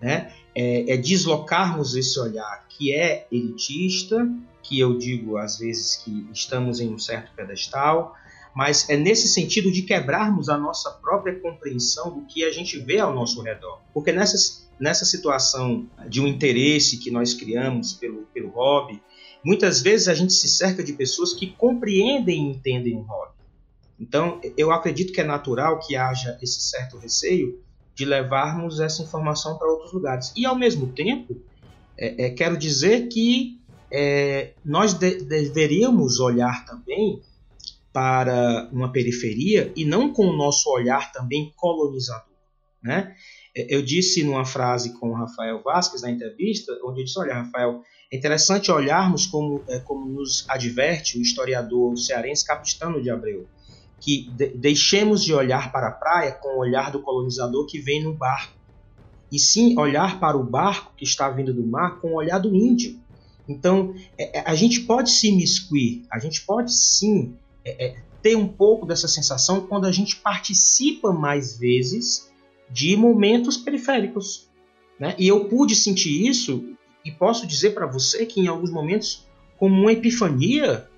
[0.05, 0.31] né?
[0.55, 4.29] É, é deslocarmos esse olhar que é elitista,
[4.63, 8.15] que eu digo às vezes que estamos em um certo pedestal,
[8.55, 12.99] mas é nesse sentido de quebrarmos a nossa própria compreensão do que a gente vê
[13.01, 13.81] ao nosso redor.
[13.95, 14.37] Porque nessa,
[14.79, 19.03] nessa situação de um interesse que nós criamos pelo, pelo hobby,
[19.43, 23.33] muitas vezes a gente se cerca de pessoas que compreendem e entendem o hobby.
[23.99, 27.64] Então, eu acredito que é natural que haja esse certo receio
[27.95, 30.33] de levarmos essa informação para outros lugares.
[30.37, 31.41] E, ao mesmo tempo,
[31.97, 37.23] é, é, quero dizer que é, nós de deveríamos olhar também
[37.93, 42.35] para uma periferia e não com o nosso olhar também colonizador.
[42.83, 43.15] Né?
[43.55, 47.83] Eu disse numa frase com o Rafael Vasquez na entrevista, onde eu disse: Olha, Rafael,
[48.11, 53.47] é interessante olharmos como, é, como nos adverte o historiador cearense Capistano de Abreu,
[54.05, 58.05] que de deixemos de olhar para a praia com o olhar do colonizador que vem
[58.05, 58.53] no barco,
[59.33, 62.55] e sim olhar para o barco que está vindo do mar com o olhar do
[62.55, 63.01] índio.
[63.49, 67.35] Então, é, é a gente pode se imiscuir, a gente pode sim
[67.65, 72.31] é, é, ter um pouco dessa sensação quando a gente participa mais vezes
[72.71, 74.51] de momentos periféricos.
[75.01, 75.15] Né?
[75.19, 76.63] E eu pude sentir isso
[77.03, 79.27] e posso dizer para você que em alguns momentos,
[79.59, 80.91] como uma epifania,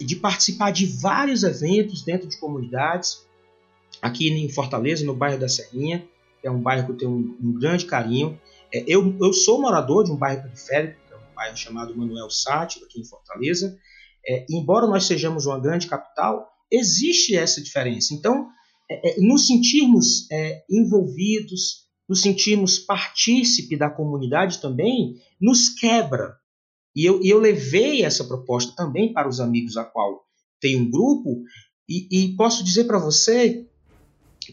[0.00, 3.26] de participar de vários eventos dentro de comunidades,
[4.00, 6.06] aqui em Fortaleza, no bairro da Serrinha,
[6.40, 8.38] que é um bairro que eu tenho um, um grande carinho.
[8.72, 12.28] É, eu, eu sou morador de um bairro periférico, que é um bairro chamado Manuel
[12.30, 13.78] Sátiro, aqui em Fortaleza,
[14.26, 18.14] é, embora nós sejamos uma grande capital, existe essa diferença.
[18.14, 18.48] Então,
[18.90, 26.36] é, é, nos sentirmos é, envolvidos, nos sentirmos partícipe da comunidade também, nos quebra.
[26.94, 30.24] E eu, e eu levei essa proposta também para os amigos a qual
[30.60, 31.42] tem um grupo,
[31.88, 33.66] e, e posso dizer para você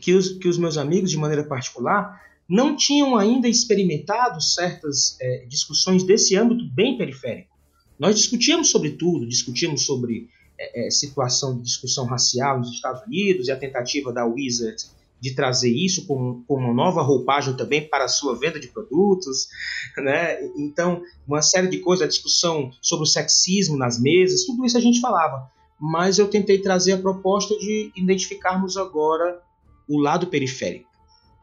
[0.01, 5.45] que os, que os meus amigos, de maneira particular, não tinham ainda experimentado certas é,
[5.45, 7.55] discussões desse âmbito bem periférico.
[7.97, 13.47] Nós discutíamos sobre tudo, discutíamos sobre é, é, situação de discussão racial nos Estados Unidos
[13.47, 14.83] e a tentativa da Wizard
[15.21, 19.49] de trazer isso como, como uma nova roupagem também para a sua venda de produtos,
[19.97, 20.39] né?
[20.57, 24.81] Então, uma série de coisas, a discussão sobre o sexismo nas mesas, tudo isso a
[24.81, 25.49] gente falava.
[25.79, 29.41] Mas eu tentei trazer a proposta de identificarmos agora
[29.87, 30.89] o lado periférico,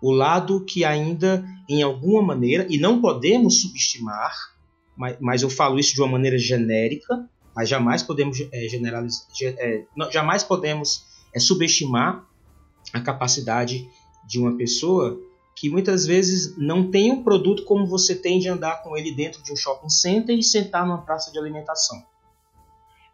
[0.01, 4.33] o lado que ainda, em alguma maneira, e não podemos subestimar,
[4.97, 9.85] mas, mas eu falo isso de uma maneira genérica, mas jamais podemos é, generalizar, é,
[10.13, 11.05] jamais podemos
[11.35, 12.25] é, subestimar
[12.93, 13.89] a capacidade
[14.27, 15.21] de uma pessoa
[15.55, 19.43] que muitas vezes não tem um produto como você tem de andar com ele dentro
[19.43, 22.03] de um shopping center e sentar numa praça de alimentação.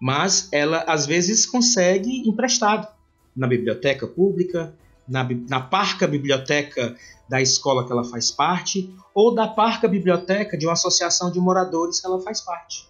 [0.01, 2.89] Mas ela às vezes consegue emprestado
[3.35, 4.75] na biblioteca pública,
[5.09, 6.97] na, na parca biblioteca
[7.29, 12.01] da escola que ela faz parte, ou da parca biblioteca de uma associação de moradores
[12.01, 12.89] que ela faz parte.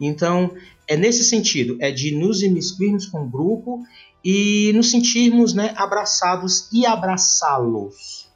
[0.00, 0.54] Então,
[0.88, 3.84] é nesse sentido, é de nos imiscuirmos com o grupo
[4.24, 8.28] e nos sentirmos né, abraçados e abraçá-los.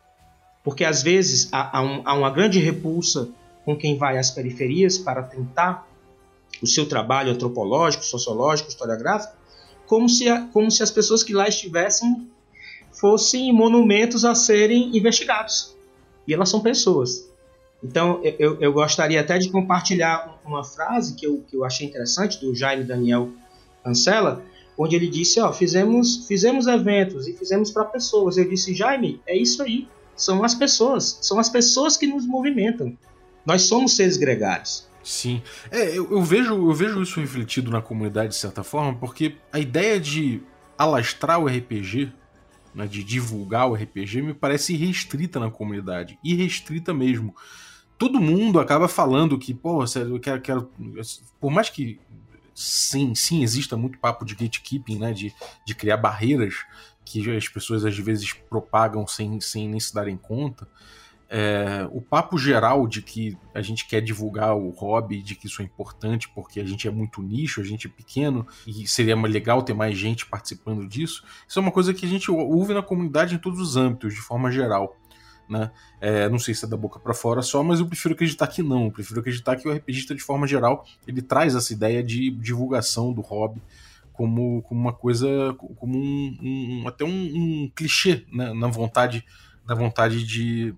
[0.63, 3.29] Porque às vezes há, há, um, há uma grande repulsa
[3.65, 5.87] com quem vai às periferias para tentar
[6.63, 9.35] o seu trabalho antropológico, sociológico, historiográfico,
[9.87, 12.29] como se, como se as pessoas que lá estivessem
[12.93, 15.75] fossem monumentos a serem investigados.
[16.27, 17.29] E elas são pessoas.
[17.83, 22.41] Então, eu, eu gostaria até de compartilhar uma frase que eu, que eu achei interessante
[22.41, 23.31] do Jaime Daniel
[23.83, 24.43] Cancela,
[24.77, 28.37] onde ele disse: Ó, fizemos, fizemos eventos e fizemos para pessoas.
[28.37, 29.89] Eu disse: Jaime, é isso aí.
[30.17, 31.19] São as pessoas.
[31.23, 32.97] São as pessoas que nos movimentam.
[33.45, 34.87] Nós somos seres gregários.
[35.03, 35.43] Sim.
[35.71, 39.59] É, eu, eu, vejo, eu vejo isso refletido na comunidade de certa forma, porque a
[39.59, 40.41] ideia de
[40.79, 42.11] alastrar o RPG
[42.75, 46.19] né, de divulgar o RPG me parece restrita na comunidade.
[46.25, 47.35] Irrestrita mesmo.
[47.97, 50.71] Todo mundo acaba falando que, pô, eu quero, quero.
[51.41, 52.01] Por mais que
[52.55, 55.13] sim, sim, exista muito papo de gatekeeping, né?
[55.13, 55.35] De,
[55.67, 56.65] de criar barreiras
[57.05, 60.67] que as pessoas às vezes propagam sem, sem nem se darem conta.
[61.29, 65.63] É, o papo geral de que a gente quer divulgar o hobby, de que isso
[65.63, 69.63] é importante porque a gente é muito nicho, a gente é pequeno e seria legal
[69.63, 73.35] ter mais gente participando disso, isso é uma coisa que a gente ouve na comunidade
[73.35, 74.97] em todos os âmbitos, de forma geral.
[75.49, 75.71] Né?
[76.01, 78.63] É, não sei se é da boca para fora só, mas eu prefiro acreditar que
[78.63, 78.87] não.
[78.87, 83.13] Eu prefiro acreditar que o RPGista, de forma geral, ele traz essa ideia de divulgação
[83.13, 83.61] do hobby
[84.13, 85.29] como, como uma coisa,
[85.77, 88.55] como um, um até um, um clichê né?
[88.55, 89.25] na vontade,
[89.67, 90.75] na vontade de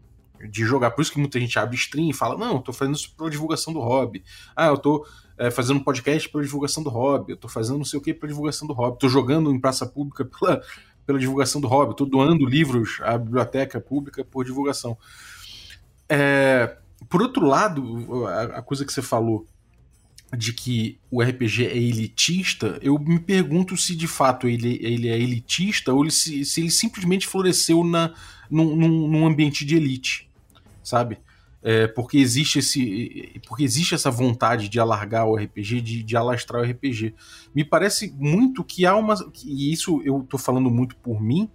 [0.50, 0.90] de jogar.
[0.90, 3.30] Por isso que muita gente abre stream e fala: Não, eu tô fazendo isso pela
[3.30, 4.22] divulgação do hobby.
[4.54, 5.06] Ah, eu tô
[5.38, 7.32] é, fazendo um podcast pela divulgação do hobby.
[7.32, 8.98] Eu tô fazendo não sei o que pela divulgação do hobby.
[8.98, 10.62] Tô jogando em praça pública pela,
[11.06, 11.96] pela divulgação do hobby.
[11.96, 14.98] Tô doando livros à biblioteca pública por divulgação.
[16.08, 16.76] É,
[17.08, 19.46] por outro lado, a, a coisa que você falou
[20.36, 25.18] de que o RPG é elitista, eu me pergunto se de fato ele, ele é
[25.18, 28.12] elitista ou ele, se, se ele simplesmente floresceu na,
[28.50, 30.28] num, num ambiente de elite,
[30.82, 31.18] sabe?
[31.62, 36.62] É, porque existe esse porque existe essa vontade de alargar o RPG, de, de alastrar
[36.62, 37.14] o RPG.
[37.54, 39.14] Me parece muito que há uma.
[39.44, 41.50] E isso eu estou falando muito por mim,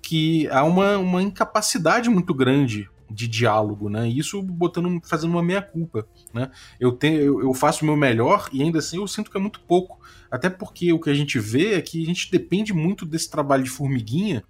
[0.00, 4.08] que há uma, uma incapacidade muito grande de diálogo, né?
[4.08, 6.50] Isso botando, fazendo uma meia culpa, né?
[6.78, 9.40] Eu tenho, eu, eu, faço o meu melhor e ainda assim eu sinto que é
[9.40, 13.04] muito pouco, até porque o que a gente vê é que a gente depende muito
[13.04, 14.44] desse trabalho de formiguinha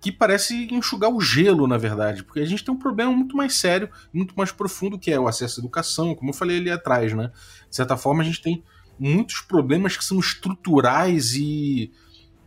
[0.00, 3.54] que parece enxugar o gelo, na verdade, porque a gente tem um problema muito mais
[3.54, 7.12] sério, muito mais profundo que é o acesso à educação, como eu falei ali atrás,
[7.12, 7.30] né?
[7.68, 8.64] De certa forma a gente tem
[8.98, 11.92] muitos problemas que são estruturais e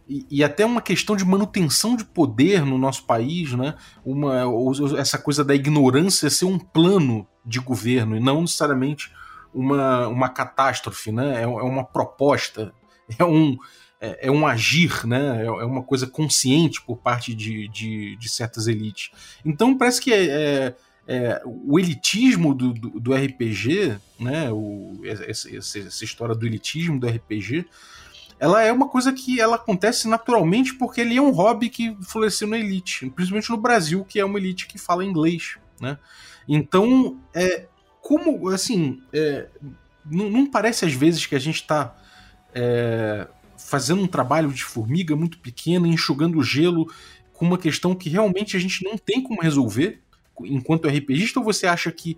[0.07, 3.75] e, e, até uma questão de manutenção de poder no nosso país, né?
[4.03, 4.43] Uma,
[4.97, 9.13] essa coisa da ignorância ser um plano de governo e não necessariamente
[9.53, 11.39] uma, uma catástrofe, né?
[11.39, 12.73] É, é uma proposta,
[13.17, 13.57] é um,
[14.03, 15.43] é, é, um agir, né?
[15.43, 19.11] É, é, uma coisa consciente por parte de, de, de certas elites.
[19.45, 20.75] Então parece que é, é,
[21.07, 24.51] é o elitismo do, do, do, RPG, né?
[24.51, 27.65] O, essa, essa história do elitismo do RPG
[28.39, 32.45] ela é uma coisa que ela acontece naturalmente porque ele é um hobby que floresceu
[32.45, 35.97] na elite, principalmente no Brasil, que é uma elite que fala inglês, né?
[36.45, 37.67] Então, é,
[38.01, 39.47] como, assim, é,
[40.05, 41.95] não, não, parece às vezes que a gente está
[42.53, 43.27] é,
[43.63, 46.91] fazendo um trabalho de formiga muito pequeno, enxugando o gelo
[47.33, 49.99] com uma questão que realmente a gente não tem como resolver
[50.41, 52.17] enquanto RPGista, ou você acha que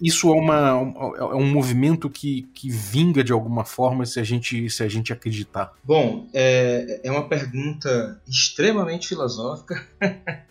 [0.00, 0.70] isso é, uma,
[1.18, 5.12] é um movimento que, que vinga de alguma forma se a gente, se a gente
[5.12, 5.72] acreditar?
[5.82, 9.86] Bom, é, é uma pergunta extremamente filosófica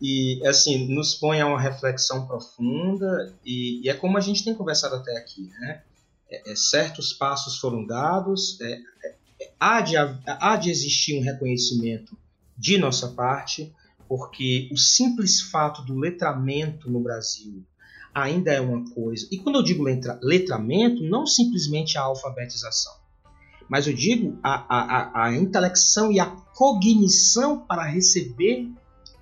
[0.00, 4.54] e assim nos põe a uma reflexão profunda e, e, é como a gente tem
[4.54, 5.82] conversado até aqui, né?
[6.30, 8.72] É, é, certos passos foram dados, é,
[9.04, 9.14] é,
[9.58, 12.16] há, de, há de existir um reconhecimento
[12.56, 13.72] de nossa parte,
[14.08, 17.64] porque o simples fato do letramento no Brasil
[18.14, 19.26] ainda é uma coisa.
[19.30, 22.92] E quando eu digo letra, letramento, não simplesmente a alfabetização,
[23.68, 28.70] mas eu digo a, a, a intelecção e a cognição para receber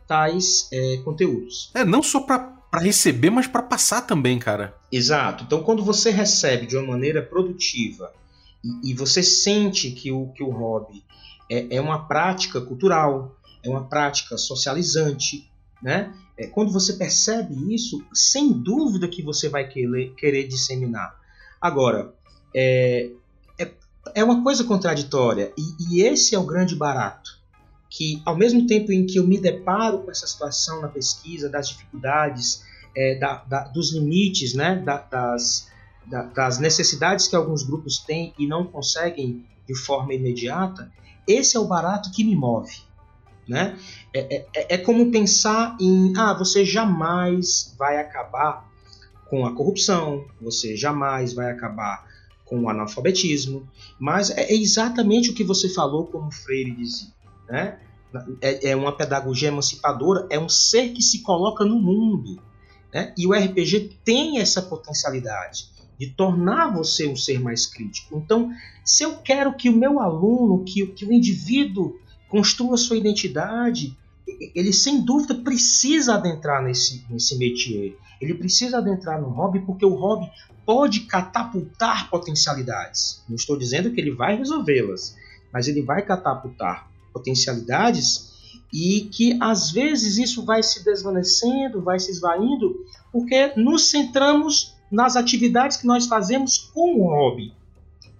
[0.07, 1.71] tais é, conteúdos.
[1.75, 4.77] É, não só para receber, mas para passar também, cara.
[4.91, 5.45] Exato.
[5.45, 8.13] Então, quando você recebe de uma maneira produtiva
[8.65, 11.05] e, e você sente que o, que o hobby
[11.51, 15.51] é, é uma prática cultural, é uma prática socializante,
[15.83, 16.15] né?
[16.37, 21.15] É, quando você percebe isso, sem dúvida que você vai querer, querer disseminar.
[21.61, 22.15] Agora,
[22.55, 23.11] é,
[23.59, 23.71] é,
[24.15, 27.41] é uma coisa contraditória, e, e esse é o grande barato.
[27.91, 31.69] Que ao mesmo tempo em que eu me deparo com essa situação na pesquisa, das
[31.69, 32.65] dificuldades,
[32.97, 35.69] é, da, da, dos limites, né, da, das,
[36.07, 40.91] das necessidades que alguns grupos têm e não conseguem de forma imediata,
[41.27, 42.77] esse é o barato que me move.
[43.49, 43.79] Né?
[44.15, 48.71] É, é, é, é como pensar em ah, você jamais vai acabar
[49.29, 52.07] com a corrupção, você jamais vai acabar
[52.45, 53.67] com o analfabetismo,
[53.99, 57.09] mas é, é exatamente o que você falou, como Freire dizia.
[57.49, 57.79] Né?
[58.41, 62.41] É, é uma pedagogia emancipadora, é um ser que se coloca no mundo.
[62.93, 63.15] Né?
[63.17, 65.73] E o RPG tem essa potencialidade
[66.03, 68.17] de tornar você um ser mais crítico.
[68.19, 68.51] Então,
[68.85, 71.97] se eu quero que o meu aluno, que, que o indivíduo
[72.29, 73.97] construa sua identidade,
[74.53, 77.97] ele sem dúvida precisa adentrar nesse, nesse métier.
[78.21, 80.29] Ele precisa adentrar no hobby porque o hobby
[80.67, 83.23] pode catapultar potencialidades.
[83.29, 85.17] Não estou dizendo que ele vai resolvê-las,
[85.53, 88.33] mas ele vai catapultar potencialidades
[88.75, 95.17] e que às vezes isso vai se desvanecendo, vai se esvaindo, porque nos centramos nas
[95.17, 97.55] atividades que nós fazemos com o hobby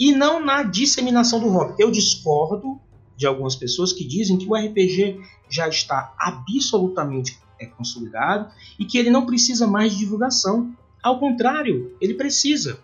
[0.01, 1.75] e não na disseminação do hobby.
[1.79, 2.81] Eu discordo
[3.17, 8.99] de algumas pessoas que dizem que o RPG já está absolutamente é, consolidado e que
[8.99, 10.75] ele não precisa mais de divulgação.
[11.03, 12.81] Ao contrário, ele precisa.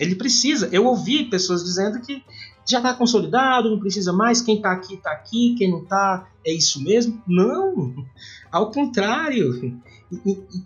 [0.00, 0.68] Ele precisa.
[0.72, 2.22] Eu ouvi pessoas dizendo que
[2.66, 6.52] já está consolidado, não precisa mais, quem está aqui está aqui, quem não está é
[6.52, 7.22] isso mesmo.
[7.26, 7.94] Não,
[8.50, 9.80] ao contrário.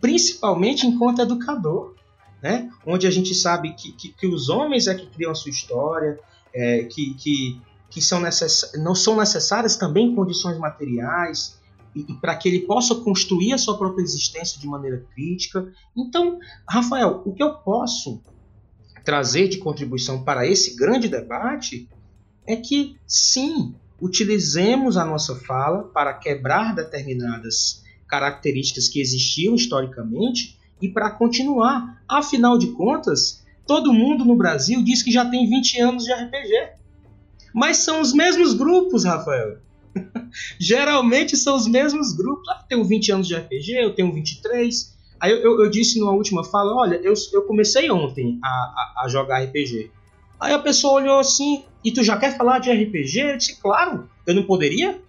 [0.01, 1.95] Principalmente enquanto educador,
[2.43, 2.71] né?
[2.85, 6.19] onde a gente sabe que, que, que os homens é que criam a sua história,
[6.53, 7.61] é, que, que
[7.93, 8.73] que são necess...
[8.79, 11.61] não são necessárias também condições materiais
[11.95, 15.71] e, e para que ele possa construir a sua própria existência de maneira crítica.
[15.95, 18.23] Então, Rafael, o que eu posso
[19.05, 21.87] trazer de contribuição para esse grande debate
[22.47, 30.89] é que, sim, utilizemos a nossa fala para quebrar determinadas características que existiam historicamente e
[30.89, 32.03] para continuar.
[32.09, 36.73] Afinal de contas, todo mundo no Brasil diz que já tem 20 anos de RPG.
[37.55, 39.59] Mas são os mesmos grupos, Rafael.
[40.59, 42.49] Geralmente são os mesmos grupos.
[42.49, 44.93] Ah, eu tenho 20 anos de RPG, eu tenho 23.
[45.21, 49.05] Aí eu, eu, eu disse numa última fala: olha, eu, eu comecei ontem a, a,
[49.05, 49.91] a, jogar RPG.
[50.41, 53.21] Aí a pessoa olhou assim: e tu já quer falar de RPG?
[53.21, 55.01] Eu disse: claro, eu não poderia?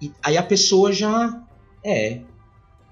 [0.00, 1.42] E, aí a pessoa já.
[1.84, 2.20] É,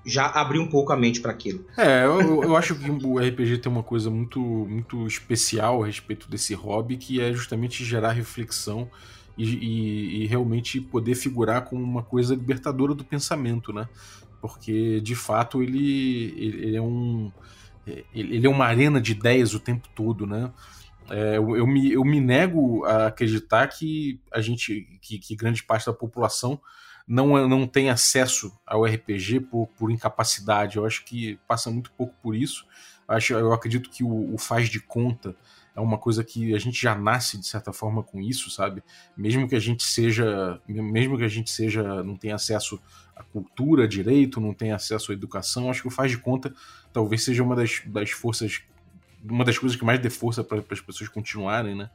[0.05, 1.65] já abriu um pouco a mente para aquilo.
[1.77, 6.29] É, eu, eu, acho que o RPG tem uma coisa muito, muito especial a respeito
[6.31, 8.91] desse hobby, que é justamente gerar reflexão
[9.37, 13.89] e, e, e realmente poder figurar como uma coisa libertadora do pensamento, né?
[14.41, 17.31] Porque de fato ele, ele é um
[18.15, 20.53] ele é uma arena de ideias o tempo todo, né?
[21.11, 25.63] É, eu, eu, me, eu me nego a acreditar que a gente, que, que grande
[25.63, 26.61] parte da população
[27.09, 30.77] não, não tem acesso ao RPG por, por incapacidade.
[30.77, 32.67] Eu acho que passa muito pouco por isso.
[33.09, 35.35] Acho, eu acredito que o, o faz de conta
[35.75, 38.83] é uma coisa que a gente já nasce de certa forma com isso, sabe?
[39.17, 42.79] Mesmo que a gente seja, mesmo que a gente seja, não tenha acesso
[43.17, 46.53] à cultura direito, não tenha acesso à educação, acho que o faz de conta
[46.93, 48.61] talvez seja uma das, das forças,
[49.25, 51.89] uma das coisas que mais dê força para as pessoas continuarem, né?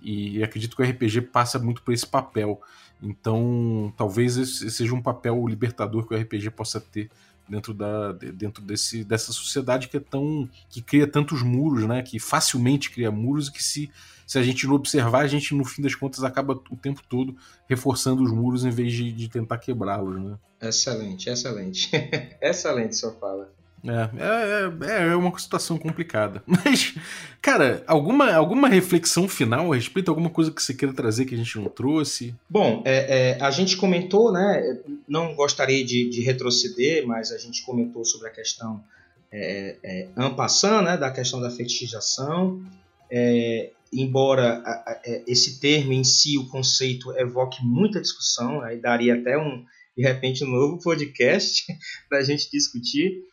[0.00, 2.60] E acredito que o RPG passa muito por esse papel.
[3.02, 7.08] Então, talvez esse seja um papel libertador que o RPG possa ter
[7.48, 10.48] dentro, da, dentro desse, dessa sociedade que é tão.
[10.68, 12.02] que cria tantos muros, né?
[12.02, 13.90] Que facilmente cria muros e que se,
[14.26, 17.36] se a gente não observar, a gente, no fim das contas, acaba o tempo todo
[17.68, 20.38] reforçando os muros em vez de, de tentar quebrá-los, né?
[20.60, 21.90] Excelente, excelente.
[22.42, 23.57] excelente sua fala.
[23.84, 26.42] É, é, é, é, uma situação complicada.
[26.46, 26.94] Mas,
[27.40, 30.10] cara, alguma, alguma reflexão final a respeito?
[30.10, 32.34] Alguma coisa que você queira trazer que a gente não trouxe?
[32.48, 34.80] Bom, é, é, a gente comentou, né?
[35.06, 38.82] Não gostaria de, de, retroceder, mas a gente comentou sobre a questão
[39.30, 40.96] é, é, ampassando, né?
[40.96, 42.62] Da questão da fetichização.
[43.10, 48.80] É, embora a, a, é, esse termo em si, o conceito, evoque muita discussão, aí
[48.80, 49.64] daria até um,
[49.96, 51.64] de repente, um novo podcast
[52.08, 53.24] para a gente discutir.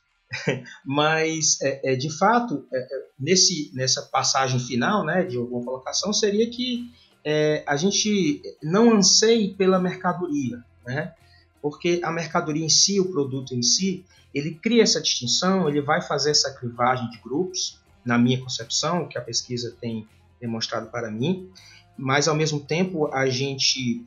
[0.86, 6.11] Mas, é, é, de fato, é, é, nesse, nessa passagem final né, de alguma colocação,
[6.13, 6.91] seria que
[7.23, 11.13] é, a gente não anseie pela mercadoria, né?
[11.61, 16.01] porque a mercadoria em si, o produto em si, ele cria essa distinção, ele vai
[16.01, 20.07] fazer essa crivagem de grupos, na minha concepção, que a pesquisa tem
[20.39, 21.49] demonstrado para mim,
[21.97, 24.05] mas ao mesmo tempo a gente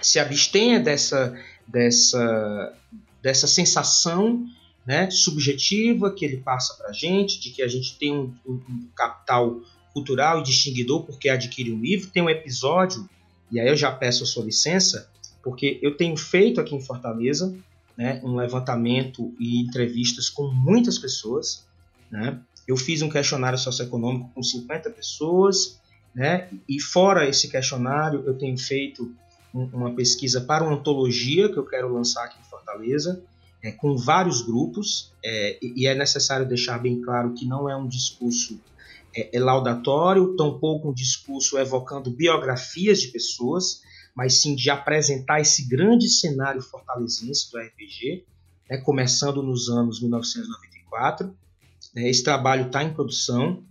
[0.00, 2.74] se abstenha dessa, dessa,
[3.20, 4.46] dessa sensação
[4.88, 8.54] né, subjetiva que ele passa para a gente, de que a gente tem um, um,
[8.54, 9.60] um, capital
[9.92, 12.08] cultural e distinguidor porque adquire um livro.
[12.08, 13.06] Tem um episódio,
[13.52, 15.10] e aí eu já peço a sua licença,
[15.42, 17.54] porque eu tenho feito aqui em Fortaleza
[17.98, 21.66] né, um levantamento e entrevistas com muitas pessoas.
[22.10, 22.40] Né?
[22.66, 25.78] Eu fiz um questionário socioeconômico com 50 pessoas,
[26.14, 26.48] né?
[26.66, 29.14] e fora esse questionário, eu tenho feito
[29.52, 33.22] uma pesquisa para uma antologia que eu quero lançar aqui em Fortaleza
[33.62, 37.88] é, com vários grupos, é, e é necessário deixar bem claro que não é um
[37.88, 38.58] discurso
[39.14, 43.82] é, é, laudatório, tampouco um discurso evocando biografias de pessoas,
[44.14, 48.24] mas sim de apresentar esse grande cenário fortalezense do RPG,
[48.70, 51.34] né, começando nos anos 1994.
[51.94, 53.62] Né, esse trabalho está em produção,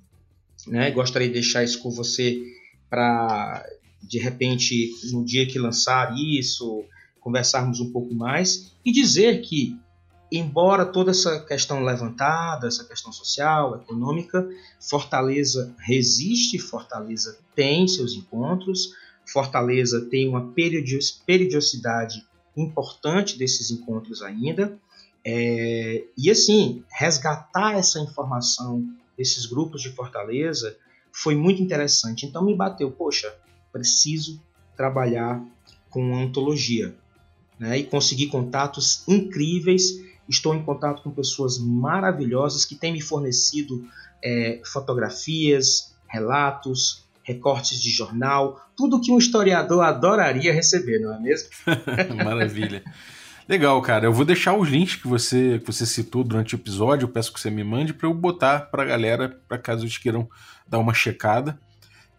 [0.66, 2.42] né, gostaria de deixar isso com você
[2.90, 3.66] para,
[4.02, 6.84] de repente, no dia que lançar isso,
[7.28, 9.78] conversarmos um pouco mais e dizer que,
[10.32, 14.48] embora toda essa questão levantada, essa questão social, econômica,
[14.80, 18.94] Fortaleza resiste, Fortaleza tem seus encontros,
[19.26, 20.54] Fortaleza tem uma
[21.26, 22.26] periodicidade
[22.56, 24.80] importante desses encontros ainda.
[25.26, 30.78] É, e assim, resgatar essa informação desses grupos de Fortaleza
[31.12, 32.26] foi muito interessante.
[32.26, 33.36] Então me bateu, poxa,
[33.74, 34.42] preciso
[34.78, 35.44] trabalhar
[35.90, 36.96] com antologia
[37.60, 40.06] né, e consegui contatos incríveis.
[40.28, 43.88] Estou em contato com pessoas maravilhosas que têm me fornecido
[44.24, 51.50] é, fotografias, relatos, recortes de jornal, tudo que um historiador adoraria receber, não é mesmo?
[52.24, 52.84] Maravilha.
[53.48, 54.06] Legal, cara.
[54.06, 57.06] Eu vou deixar os links que você, que você citou durante o episódio.
[57.06, 59.98] Eu peço que você me mande para eu botar para a galera, para caso eles
[59.98, 60.30] queiram
[60.68, 61.58] dar uma checada.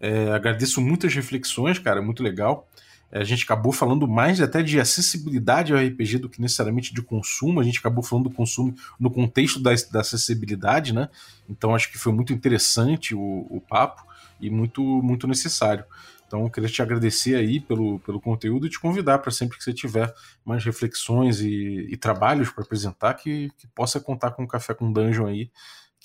[0.00, 2.00] É, agradeço muitas reflexões, cara.
[2.00, 2.66] Muito legal.
[3.10, 7.60] A gente acabou falando mais até de acessibilidade ao RPG do que necessariamente de consumo.
[7.60, 11.08] A gente acabou falando do consumo no contexto da, da acessibilidade, né?
[11.48, 14.06] Então acho que foi muito interessante o, o papo
[14.40, 15.84] e muito, muito necessário.
[16.28, 19.64] Então, eu queria te agradecer aí pelo, pelo conteúdo e te convidar para sempre que
[19.64, 24.46] você tiver mais reflexões e, e trabalhos para apresentar, que, que possa contar com o
[24.46, 25.50] Café com Dungeon aí,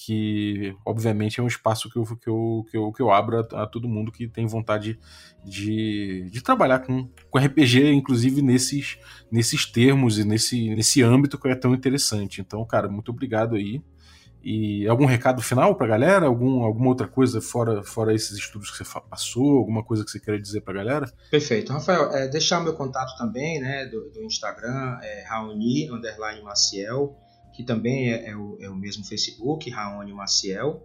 [0.05, 3.63] que obviamente é um espaço que eu, que eu, que eu, que eu abro a,
[3.63, 4.99] a todo mundo que tem vontade
[5.45, 8.97] de, de trabalhar com, com RPG, inclusive nesses,
[9.31, 12.41] nesses termos e nesse, nesse âmbito que é tão interessante.
[12.41, 13.81] Então, cara, muito obrigado aí.
[14.43, 16.25] E algum recado final para a galera?
[16.25, 19.57] Algum, alguma outra coisa fora, fora esses estudos que você passou?
[19.57, 21.13] Alguma coisa que você queira dizer para a galera?
[21.31, 21.71] Perfeito.
[21.71, 27.15] Rafael, é, deixar meu contato também né, do, do Instagram, é Raoni underline Maciel,
[27.53, 30.83] que também é, é, o, é o mesmo Facebook, Raoni Maciel.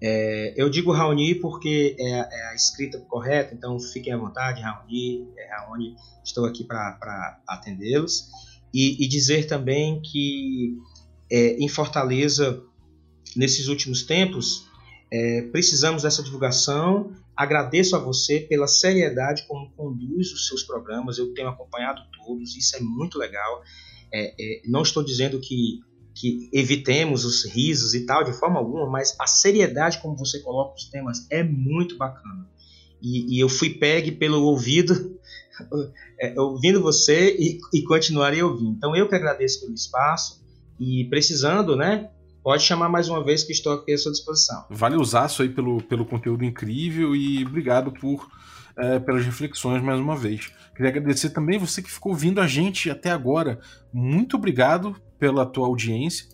[0.00, 5.28] É, eu digo Raoni porque é, é, a escrita correta, então fiquem à vontade, Raoni,
[5.36, 8.28] é Raoni, estou aqui para atendê-los.
[8.72, 10.76] E, e, dizer também que
[11.30, 12.62] em Fortaleza
[13.34, 14.66] nesses últimos tempos,
[15.52, 17.12] precisamos dessa divulgação.
[17.34, 21.16] Agradeço a você pela seriedade como conduz os seus programas.
[21.16, 23.62] Eu tenho acompanhado todos, isso é muito legal.
[24.12, 25.80] É, é, não estou dizendo que,
[26.18, 30.74] que evitemos os risos e tal, de forma alguma, mas a seriedade como você coloca
[30.74, 32.44] os temas é muito bacana.
[33.00, 35.16] E, e eu fui pegue pelo ouvido,
[36.20, 38.72] é, ouvindo você e, e continuarei ouvindo.
[38.76, 40.42] Então eu que agradeço pelo espaço
[40.78, 42.10] e precisando, né?
[42.42, 44.64] Pode chamar mais uma vez que estou aqui à sua disposição.
[44.70, 48.28] Vale usar isso aí pelo, pelo conteúdo incrível e obrigado por
[48.78, 50.52] é, pelas reflexões mais uma vez.
[50.74, 53.58] Queria agradecer também você que ficou ouvindo a gente até agora.
[53.92, 56.28] Muito obrigado pela tua audiência.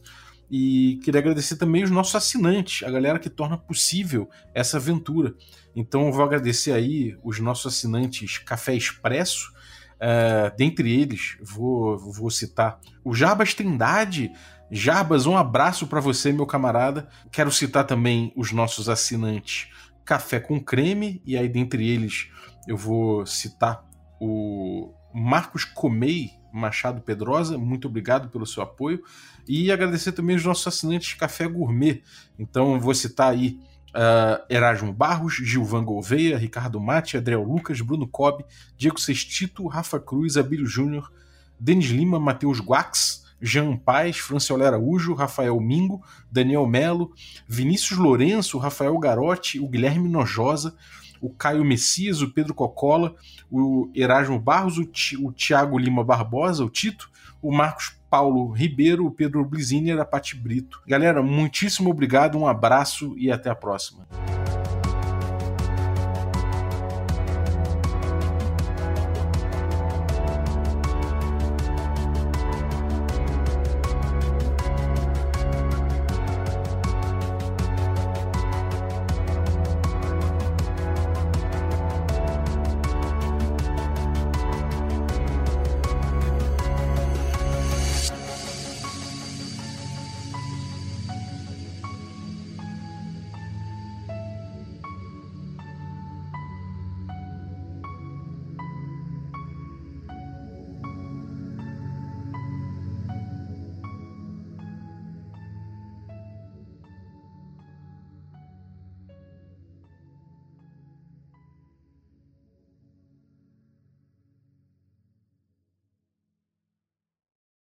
[0.50, 5.34] E queria agradecer também os nossos assinantes, a galera que torna possível essa aventura.
[5.74, 9.52] Então vou agradecer aí os nossos assinantes Café Expresso.
[9.94, 14.30] Uh, dentre eles, vou, vou citar o Jarbas Trindade,
[14.76, 17.08] Jarbas, um abraço para você, meu camarada.
[17.30, 19.68] Quero citar também os nossos assinantes
[20.04, 22.26] Café com Creme, e aí dentre eles
[22.66, 23.88] eu vou citar
[24.20, 29.00] o Marcos Comei Machado Pedrosa, muito obrigado pelo seu apoio.
[29.46, 32.02] E agradecer também os nossos assinantes Café Gourmet.
[32.36, 33.60] Então vou citar aí
[33.90, 38.44] uh, Erasmo Barros, Gilvan Gouveia, Ricardo Mate, Adriel Lucas, Bruno Cobb,
[38.76, 41.12] Diego Sestito, Rafa Cruz, Abílio Júnior,
[41.60, 47.12] Denis Lima, Matheus Guax, Jean Paes, Francioli Araújo, Rafael Mingo, Daniel Melo,
[47.46, 50.74] Vinícius Lourenço, Rafael Garotti, o Guilherme Nojosa,
[51.20, 53.14] o Caio Messias, o Pedro Cocola,
[53.50, 54.88] o Erasmo Barros, o,
[55.26, 57.10] o Tiago Lima Barbosa, o Tito,
[57.42, 60.80] o Marcos Paulo Ribeiro, o Pedro Blizini e a Pati Brito.
[60.86, 64.08] Galera, muitíssimo obrigado, um abraço e até a próxima.